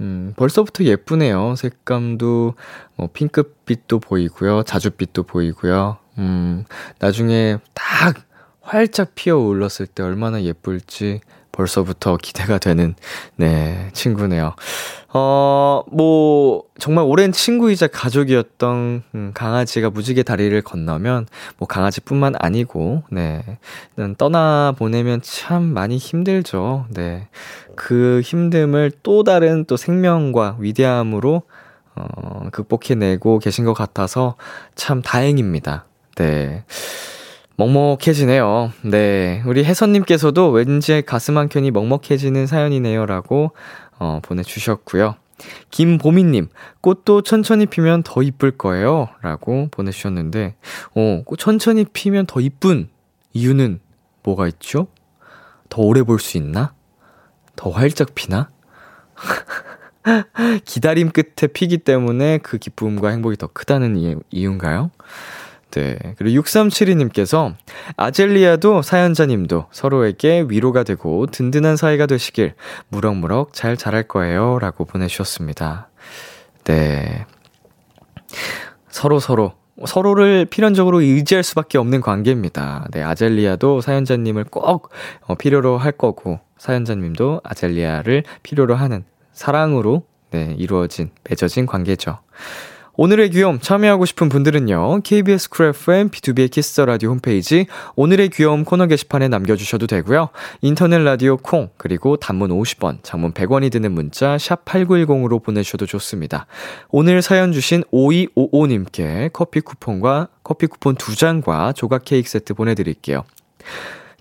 음, 0.00 0.32
벌써부터 0.36 0.84
예쁘네요. 0.84 1.54
색감도, 1.56 2.54
뭐, 2.96 3.08
핑크빛도 3.12 4.00
보이고요. 4.00 4.62
자줏빛도 4.62 5.26
보이고요. 5.28 5.98
음, 6.18 6.64
나중에 6.98 7.58
딱 7.74 8.24
활짝 8.62 9.14
피어 9.14 9.36
올랐을 9.38 9.86
때 9.94 10.02
얼마나 10.02 10.42
예쁠지 10.42 11.20
벌써부터 11.52 12.16
기대가 12.16 12.56
되는, 12.56 12.94
네, 13.36 13.90
친구네요. 13.92 14.54
어, 15.14 15.82
뭐, 15.90 16.64
정말 16.78 17.04
오랜 17.04 17.32
친구이자 17.32 17.86
가족이었던, 17.88 19.02
음, 19.14 19.30
강아지가 19.34 19.90
무지개 19.90 20.22
다리를 20.22 20.60
건너면, 20.62 21.26
뭐, 21.58 21.68
강아지뿐만 21.68 22.34
아니고, 22.38 23.02
네, 23.10 23.42
음, 23.98 24.14
떠나 24.16 24.72
보내면 24.78 25.20
참 25.22 25.64
많이 25.64 25.98
힘들죠. 25.98 26.86
네. 26.94 27.28
그 27.76 28.22
힘듦을 28.24 28.92
또 29.02 29.22
다른 29.22 29.66
또 29.66 29.76
생명과 29.76 30.56
위대함으로, 30.58 31.42
어, 31.94 32.48
극복해내고 32.50 33.38
계신 33.38 33.66
것 33.66 33.74
같아서 33.74 34.36
참 34.74 35.02
다행입니다. 35.02 35.84
네. 36.16 36.64
먹먹해지네요. 37.56 38.72
네. 38.82 39.42
우리 39.44 39.62
혜선님께서도 39.62 40.50
왠지 40.50 41.02
가슴 41.02 41.36
한 41.36 41.50
켠이 41.50 41.70
먹먹해지는 41.70 42.46
사연이네요. 42.46 43.04
라고, 43.04 43.52
어, 44.02 44.18
보내주셨고요. 44.20 45.14
김보미님, 45.70 46.48
꽃도 46.80 47.22
천천히 47.22 47.66
피면 47.66 48.02
더 48.02 48.20
이쁠 48.22 48.58
거예요. 48.58 49.08
라고 49.22 49.68
보내주셨는데, 49.70 50.56
어, 50.96 51.22
꽃 51.24 51.36
천천히 51.38 51.84
피면 51.84 52.26
더 52.26 52.40
이쁜 52.40 52.88
이유는 53.32 53.78
뭐가 54.24 54.48
있죠? 54.48 54.88
더 55.68 55.82
오래 55.82 56.02
볼 56.02 56.18
수 56.18 56.36
있나? 56.36 56.74
더 57.54 57.70
활짝 57.70 58.14
피나? 58.16 58.50
기다림 60.64 61.10
끝에 61.12 61.46
피기 61.52 61.78
때문에 61.78 62.38
그 62.38 62.58
기쁨과 62.58 63.10
행복이 63.10 63.36
더 63.36 63.46
크다는 63.46 63.96
이유, 63.96 64.20
이유인가요? 64.32 64.90
네. 65.72 65.96
그리고 66.18 66.42
6372님께서 66.42 67.54
아젤리아도 67.96 68.82
사연자님도 68.82 69.66
서로에게 69.70 70.46
위로가 70.48 70.84
되고 70.84 71.26
든든한 71.26 71.76
사이가 71.76 72.06
되시길 72.06 72.54
무럭무럭 72.88 73.52
잘 73.54 73.76
자랄 73.76 74.04
거예요. 74.04 74.58
라고 74.58 74.84
보내주셨습니다. 74.84 75.88
네. 76.64 77.26
서로 78.88 79.18
서로 79.18 79.54
서로를 79.86 80.44
필연적으로 80.44 81.00
의지할 81.00 81.42
수밖에 81.42 81.78
없는 81.78 82.02
관계입니다. 82.02 82.86
네, 82.92 83.02
아젤리아도 83.02 83.80
사연자님을 83.80 84.44
꼭 84.44 84.90
어, 85.22 85.34
필요로 85.34 85.78
할 85.78 85.92
거고 85.92 86.40
사연자님도 86.58 87.40
아젤리아를 87.42 88.24
필요로 88.42 88.74
하는 88.74 89.04
사랑으로 89.32 90.04
네, 90.30 90.54
이루어진 90.58 91.10
맺어진 91.28 91.66
관계죠. 91.66 92.18
오늘의 92.94 93.30
귀여움 93.30 93.58
참여하고 93.58 94.04
싶은 94.04 94.28
분들은요. 94.28 95.00
KBS 95.02 95.48
쿨 95.48 95.66
FM 95.68 96.10
비투비의 96.10 96.50
키스 96.50 96.71
더 96.71 96.84
라디오 96.84 97.08
홈페이지 97.10 97.66
오늘의 97.96 98.28
귀여움 98.28 98.64
코너 98.64 98.86
게시판에 98.86 99.28
남겨 99.28 99.56
주셔도 99.56 99.86
되고요. 99.86 100.28
인터넷 100.60 100.98
라디오 100.98 101.38
콩 101.38 101.70
그리고 101.78 102.18
단문 102.18 102.50
50원, 102.50 102.98
장문 103.02 103.32
100원이 103.32 103.72
드는 103.72 103.92
문자 103.92 104.36
샵 104.36 104.66
8910으로 104.66 105.42
보내 105.42 105.62
주셔도 105.62 105.86
좋습니다. 105.86 106.46
오늘 106.90 107.22
사연 107.22 107.52
주신 107.52 107.82
5255 107.90 108.66
님께 108.66 109.30
커피 109.32 109.60
쿠폰과 109.60 110.28
커피 110.42 110.66
쿠폰 110.66 110.94
2장과 110.96 111.74
조각 111.74 112.04
케이크 112.04 112.28
세트 112.28 112.52
보내 112.52 112.74
드릴게요. 112.74 113.24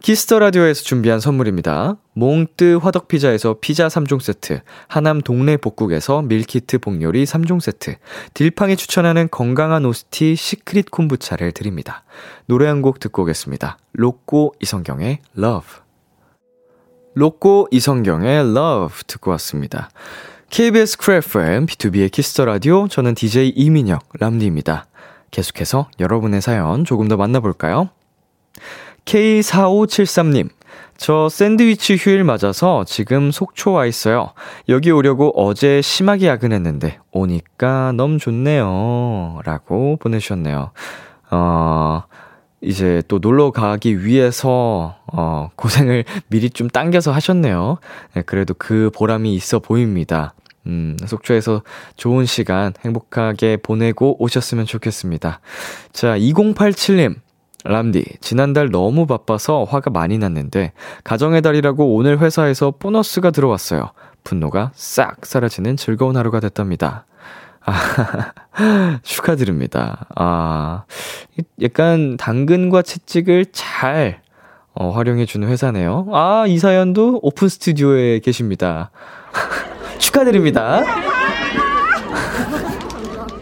키스 0.01 0.25
더 0.25 0.39
라디오에서 0.39 0.81
준비한 0.83 1.19
선물입니다. 1.19 1.95
몽뜨 2.13 2.79
화덕피자에서 2.81 3.57
피자 3.61 3.87
3종 3.87 4.19
세트, 4.19 4.61
하남 4.87 5.21
동네 5.21 5.57
복국에서 5.57 6.23
밀키트 6.23 6.79
복요리 6.79 7.23
3종 7.25 7.59
세트, 7.61 7.95
딜팡이 8.33 8.77
추천하는 8.77 9.27
건강한 9.29 9.85
오스티 9.85 10.35
시크릿 10.35 10.89
콤부차를 10.89 11.51
드립니다. 11.51 12.03
노래 12.47 12.65
한 12.67 12.81
곡 12.81 12.99
듣고 12.99 13.21
오겠습니다. 13.21 13.77
로꼬 13.93 14.55
이성경의 14.59 15.19
Love. 15.37 15.69
로꼬 17.13 17.67
이성경의 17.69 18.39
Love 18.39 19.03
듣고 19.05 19.29
왔습니다. 19.31 19.91
KBS 20.49 20.97
쿨 20.97 21.13
FM, 21.15 21.67
비투비의 21.67 22.11
키스 22.11 22.32
더 22.33 22.45
라디오, 22.45 22.87
저는 22.87 23.13
DJ 23.13 23.49
이민혁, 23.49 24.03
람디입니다. 24.19 24.87
계속해서 25.29 25.89
여러분의 25.99 26.41
사연 26.41 26.85
조금 26.85 27.07
더 27.07 27.17
만나볼까요? 27.17 27.89
K4573님, 29.05 30.49
저 30.97 31.29
샌드위치 31.29 31.95
휴일 31.95 32.23
맞아서 32.23 32.83
지금 32.85 33.31
속초 33.31 33.71
와 33.73 33.85
있어요. 33.85 34.33
여기 34.69 34.91
오려고 34.91 35.31
어제 35.35 35.81
심하게 35.81 36.27
야근했는데, 36.27 36.99
오니까 37.11 37.91
너무 37.93 38.19
좋네요. 38.19 39.39
라고 39.43 39.97
보내주셨네요. 39.97 40.71
어, 41.31 42.03
이제 42.61 43.01
또 43.07 43.17
놀러 43.19 43.51
가기 43.51 44.05
위해서, 44.05 44.95
어, 45.07 45.49
고생을 45.55 46.05
미리 46.29 46.49
좀 46.49 46.69
당겨서 46.69 47.11
하셨네요. 47.11 47.79
네, 48.13 48.21
그래도 48.21 48.53
그 48.53 48.91
보람이 48.93 49.33
있어 49.33 49.59
보입니다. 49.59 50.33
음, 50.67 50.95
속초에서 51.03 51.63
좋은 51.97 52.25
시간 52.25 52.73
행복하게 52.85 53.57
보내고 53.57 54.21
오셨으면 54.23 54.65
좋겠습니다. 54.67 55.39
자, 55.91 56.17
2087님. 56.17 57.15
람디, 57.63 58.03
지난달 58.21 58.69
너무 58.69 59.05
바빠서 59.05 59.63
화가 59.65 59.91
많이 59.91 60.17
났는데, 60.17 60.73
가정의 61.03 61.41
달이라고 61.41 61.95
오늘 61.95 62.19
회사에서 62.19 62.71
보너스가 62.71 63.31
들어왔어요. 63.31 63.91
분노가 64.23 64.71
싹 64.73 65.25
사라지는 65.25 65.77
즐거운 65.77 66.17
하루가 66.17 66.39
됐답니다. 66.39 67.05
아, 67.63 67.73
축하드립니다. 69.03 70.07
아, 70.15 70.83
약간 71.61 72.17
당근과 72.17 72.81
채찍을 72.81 73.47
잘, 73.51 74.21
어, 74.73 74.89
활용해주는 74.89 75.47
회사네요. 75.47 76.07
아, 76.11 76.45
이 76.47 76.57
사연도 76.57 77.19
오픈 77.21 77.49
스튜디오에 77.49 78.19
계십니다. 78.19 78.89
축하드립니다. 79.99 81.20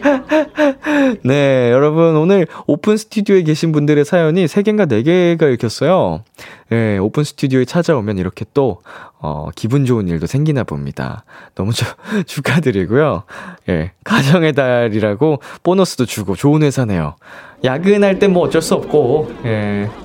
네, 1.24 1.70
여러분, 1.70 2.16
오늘 2.16 2.46
오픈 2.66 2.96
스튜디오에 2.96 3.42
계신 3.42 3.72
분들의 3.72 4.04
사연이 4.04 4.46
3개인가 4.46 4.88
4개가 4.88 5.52
읽혔어요. 5.54 6.24
네, 6.70 6.98
오픈 6.98 7.24
스튜디오에 7.24 7.64
찾아오면 7.64 8.18
이렇게 8.18 8.44
또, 8.54 8.80
어, 9.18 9.48
기분 9.54 9.84
좋은 9.84 10.08
일도 10.08 10.26
생기나 10.26 10.64
봅니다. 10.64 11.24
너무 11.54 11.72
주, 11.72 11.84
축하드리고요. 12.26 13.24
예, 13.68 13.72
네, 13.72 13.92
가정의 14.04 14.52
달이라고 14.54 15.40
보너스도 15.62 16.06
주고 16.06 16.34
좋은 16.36 16.62
회사네요. 16.62 17.16
야근할 17.64 18.18
땐뭐 18.18 18.42
어쩔 18.42 18.62
수 18.62 18.74
없고, 18.74 19.32
예. 19.44 19.90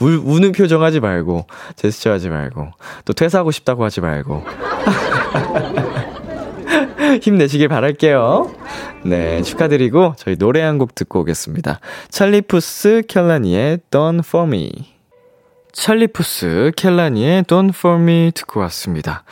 울, 0.00 0.20
우는 0.24 0.52
표정 0.52 0.82
하지 0.82 1.00
말고, 1.00 1.46
제스처 1.76 2.10
하지 2.10 2.28
말고, 2.28 2.70
또 3.04 3.12
퇴사하고 3.12 3.50
싶다고 3.50 3.84
하지 3.84 4.00
말고. 4.00 4.44
힘내시길 7.22 7.68
바랄게요. 7.68 8.52
네, 9.04 9.42
축하드리고 9.42 10.14
저희 10.16 10.36
노래 10.36 10.60
한 10.62 10.78
곡 10.78 10.94
듣고 10.94 11.20
오겠습니다. 11.20 11.80
찰리푸스 12.08 13.02
켈라니의 13.08 13.78
Done 13.90 14.20
For 14.24 14.46
Me. 14.48 14.70
찰리푸스 15.72 16.72
켈라니의 16.76 17.44
Done 17.44 17.70
For 17.74 18.00
Me 18.00 18.32
듣고 18.34 18.60
왔습니다. 18.60 19.24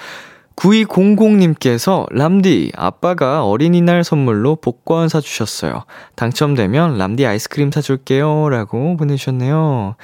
9200님께서 0.56 2.06
람디, 2.12 2.72
아빠가 2.76 3.44
어린이날 3.44 4.04
선물로 4.04 4.56
복권 4.56 5.08
사주셨어요. 5.08 5.84
당첨되면 6.14 6.98
람디 6.98 7.26
아이스크림 7.26 7.72
사줄게요. 7.72 8.48
라고 8.50 8.96
보내주셨네요. 8.96 9.96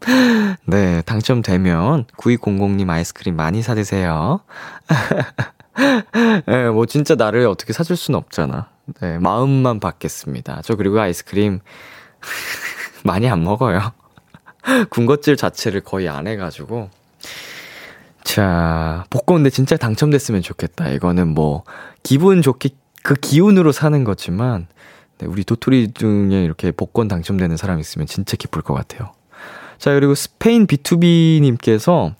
네, 0.66 1.00
당첨되면 1.02 2.04
9200님 2.18 2.90
아이스크림 2.90 3.36
많이 3.36 3.62
사드세요. 3.62 4.40
네, 6.46 6.70
뭐 6.70 6.86
진짜 6.86 7.14
나를 7.14 7.46
어떻게 7.46 7.72
사줄 7.72 7.96
수는 7.96 8.18
없잖아. 8.18 8.68
네, 9.00 9.18
마음만 9.18 9.80
받겠습니다. 9.80 10.62
저 10.64 10.76
그리고 10.76 11.00
아이스크림 11.00 11.60
많이 13.04 13.28
안 13.28 13.42
먹어요. 13.42 13.92
군것질 14.90 15.36
자체를 15.36 15.80
거의 15.80 16.08
안 16.08 16.26
해가지고. 16.26 16.90
자, 18.22 19.04
복권 19.10 19.36
근데 19.36 19.50
진짜 19.50 19.76
당첨됐으면 19.76 20.42
좋겠다. 20.42 20.88
이거는 20.88 21.28
뭐, 21.28 21.64
기분 22.02 22.40
좋게 22.40 22.70
그 23.02 23.14
기운으로 23.14 23.70
사는 23.70 24.02
거지만, 24.02 24.66
네, 25.18 25.26
우리 25.26 25.44
도토리 25.44 25.92
중에 25.92 26.42
이렇게 26.42 26.72
복권 26.72 27.06
당첨되는 27.06 27.56
사람 27.58 27.78
있으면 27.78 28.06
진짜 28.06 28.36
기쁠 28.36 28.62
것 28.62 28.72
같아요. 28.72 29.12
자, 29.78 29.92
그리고 29.92 30.14
스페인 30.14 30.66
B2B님께서 30.66 32.14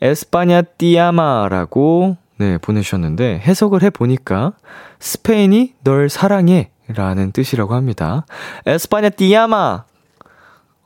에스파냐 0.00 0.62
띠아마라고 0.62 2.16
네, 2.38 2.56
보내주셨는데 2.58 3.40
해석을 3.44 3.82
해보니까 3.82 4.52
스페인이 5.00 5.74
널 5.82 6.08
사랑해 6.08 6.70
라는 6.88 7.32
뜻이라고 7.32 7.74
합니다. 7.74 8.24
España 8.64 9.10
te 9.10 9.40
ama 9.40 9.84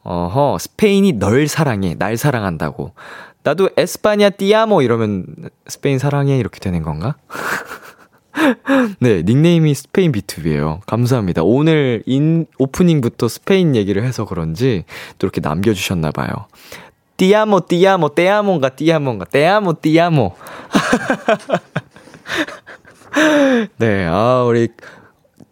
어허, 0.05 0.59
스페인이 0.59 1.13
널 1.13 1.47
사랑해, 1.47 1.95
날 1.95 2.17
사랑한다고. 2.17 2.93
나도 3.45 3.71
España 3.77 4.31
te 4.31 4.51
amo 4.51 4.83
이러면 4.83 5.27
스페인 5.67 5.99
사랑해 5.99 6.39
이렇게 6.39 6.59
되는 6.59 6.83
건가? 6.83 7.17
네, 9.01 9.23
닉네임이 9.23 9.75
스페인 9.75 10.11
비투비예요. 10.11 10.81
감사합니다. 10.87 11.43
오늘 11.43 12.03
인 12.07 12.47
오프닝부터 12.59 13.29
스페인 13.29 13.77
얘기를 13.77 14.03
해서 14.03 14.25
그런지 14.25 14.85
또 15.19 15.27
이렇게 15.27 15.41
남겨 15.41 15.73
주셨나 15.75 16.11
봐요. 16.11 16.31
띠아모, 17.17 17.67
띠아모, 17.67 18.15
떼아몬가, 18.15 18.71
띠아몬가, 18.71 19.27
떼아모, 19.27 19.81
띠아모. 19.81 20.35
네, 23.79 24.07
아, 24.07 24.45
우리 24.47 24.69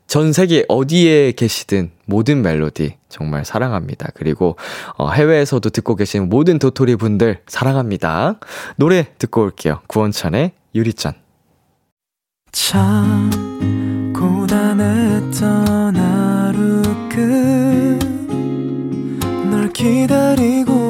전 0.07 0.33
세계 0.33 0.65
어디에 0.69 1.33
계시든 1.33 1.93
모든 2.05 2.43
멜로디 2.43 2.97
정말 3.09 3.45
사랑합니다. 3.45 4.09
그리고 4.15 4.57
어, 4.97 5.11
해외에서도 5.11 5.71
듣고 5.71 5.95
계신 5.95 6.29
모든 6.29 6.59
도토리 6.59 6.97
분들 6.97 7.43
사랑합니다. 7.47 8.41
노래 8.77 9.07
듣고 9.19 9.43
올게요. 9.43 9.81
구원찬의 9.87 10.51
유리잔. 10.75 11.13
참 12.51 13.31
고단했던 14.13 15.97
하루 15.97 16.83
끝널 19.39 19.73
기다리고 19.73 20.90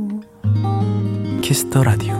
키스 1.51 1.71
더 1.71 1.83
라디오 1.83 2.13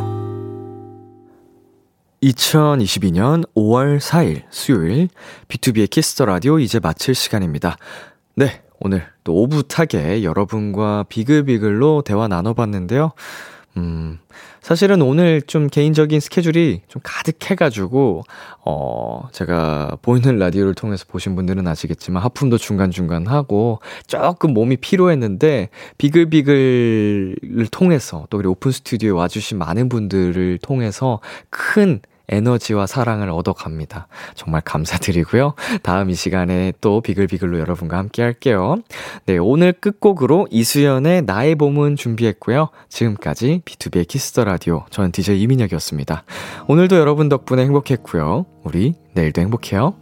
2022년 2.21 3.47
5월 3.55 3.97
4일 3.97 4.41
수요일 4.49 5.07
비투비의 5.47 5.89
키스 5.89 6.12
더 6.12 6.25
라디오 6.25 6.59
이제 6.59 6.81
마칠 6.81 7.15
시간입니다. 7.15 7.77
네, 8.35 8.61
오늘 8.81 9.05
또 9.23 9.41
오붓하게 9.41 10.25
여러분과 10.25 11.05
비글비글로 11.07 12.01
대화 12.01 12.27
나눠봤는데요. 12.27 13.13
음, 13.77 14.19
사실은 14.59 15.01
오늘 15.01 15.41
좀 15.41 15.67
개인적인 15.67 16.19
스케줄이 16.19 16.81
좀 16.87 17.01
가득해가지고, 17.03 18.23
어, 18.65 19.29
제가 19.31 19.97
보이는 20.01 20.37
라디오를 20.37 20.73
통해서 20.73 21.05
보신 21.07 21.35
분들은 21.35 21.65
아시겠지만, 21.67 22.21
하품도 22.23 22.57
중간중간 22.57 23.27
하고, 23.27 23.79
조금 24.07 24.53
몸이 24.53 24.77
피로했는데, 24.77 25.69
비글비글을 25.97 27.67
통해서, 27.71 28.27
또 28.29 28.37
그리고 28.37 28.51
오픈 28.51 28.71
스튜디오에 28.71 29.11
와주신 29.11 29.57
많은 29.57 29.87
분들을 29.87 30.59
통해서 30.61 31.19
큰 31.49 32.01
에너지와 32.31 32.87
사랑을 32.87 33.29
얻어갑니다. 33.29 34.07
정말 34.35 34.61
감사드리고요. 34.61 35.53
다음 35.83 36.09
이 36.09 36.15
시간에 36.15 36.73
또 36.81 37.01
비글비글로 37.01 37.59
여러분과 37.59 37.97
함께 37.97 38.21
할게요. 38.21 38.77
네, 39.25 39.37
오늘 39.37 39.73
끝곡으로 39.73 40.47
이수현의 40.49 41.23
나의 41.23 41.55
봄은 41.55 41.95
준비했고요. 41.95 42.69
지금까지 42.89 43.61
비투비의 43.65 44.07
키스 44.07 44.30
더 44.30 44.43
라디오. 44.43 44.85
저는 44.89 45.11
DJ 45.11 45.41
이민혁이었습니다. 45.41 46.23
오늘도 46.67 46.97
여러분 46.97 47.29
덕분에 47.29 47.63
행복했고요. 47.63 48.45
우리 48.63 48.95
내일도 49.13 49.41
행복해요. 49.41 49.95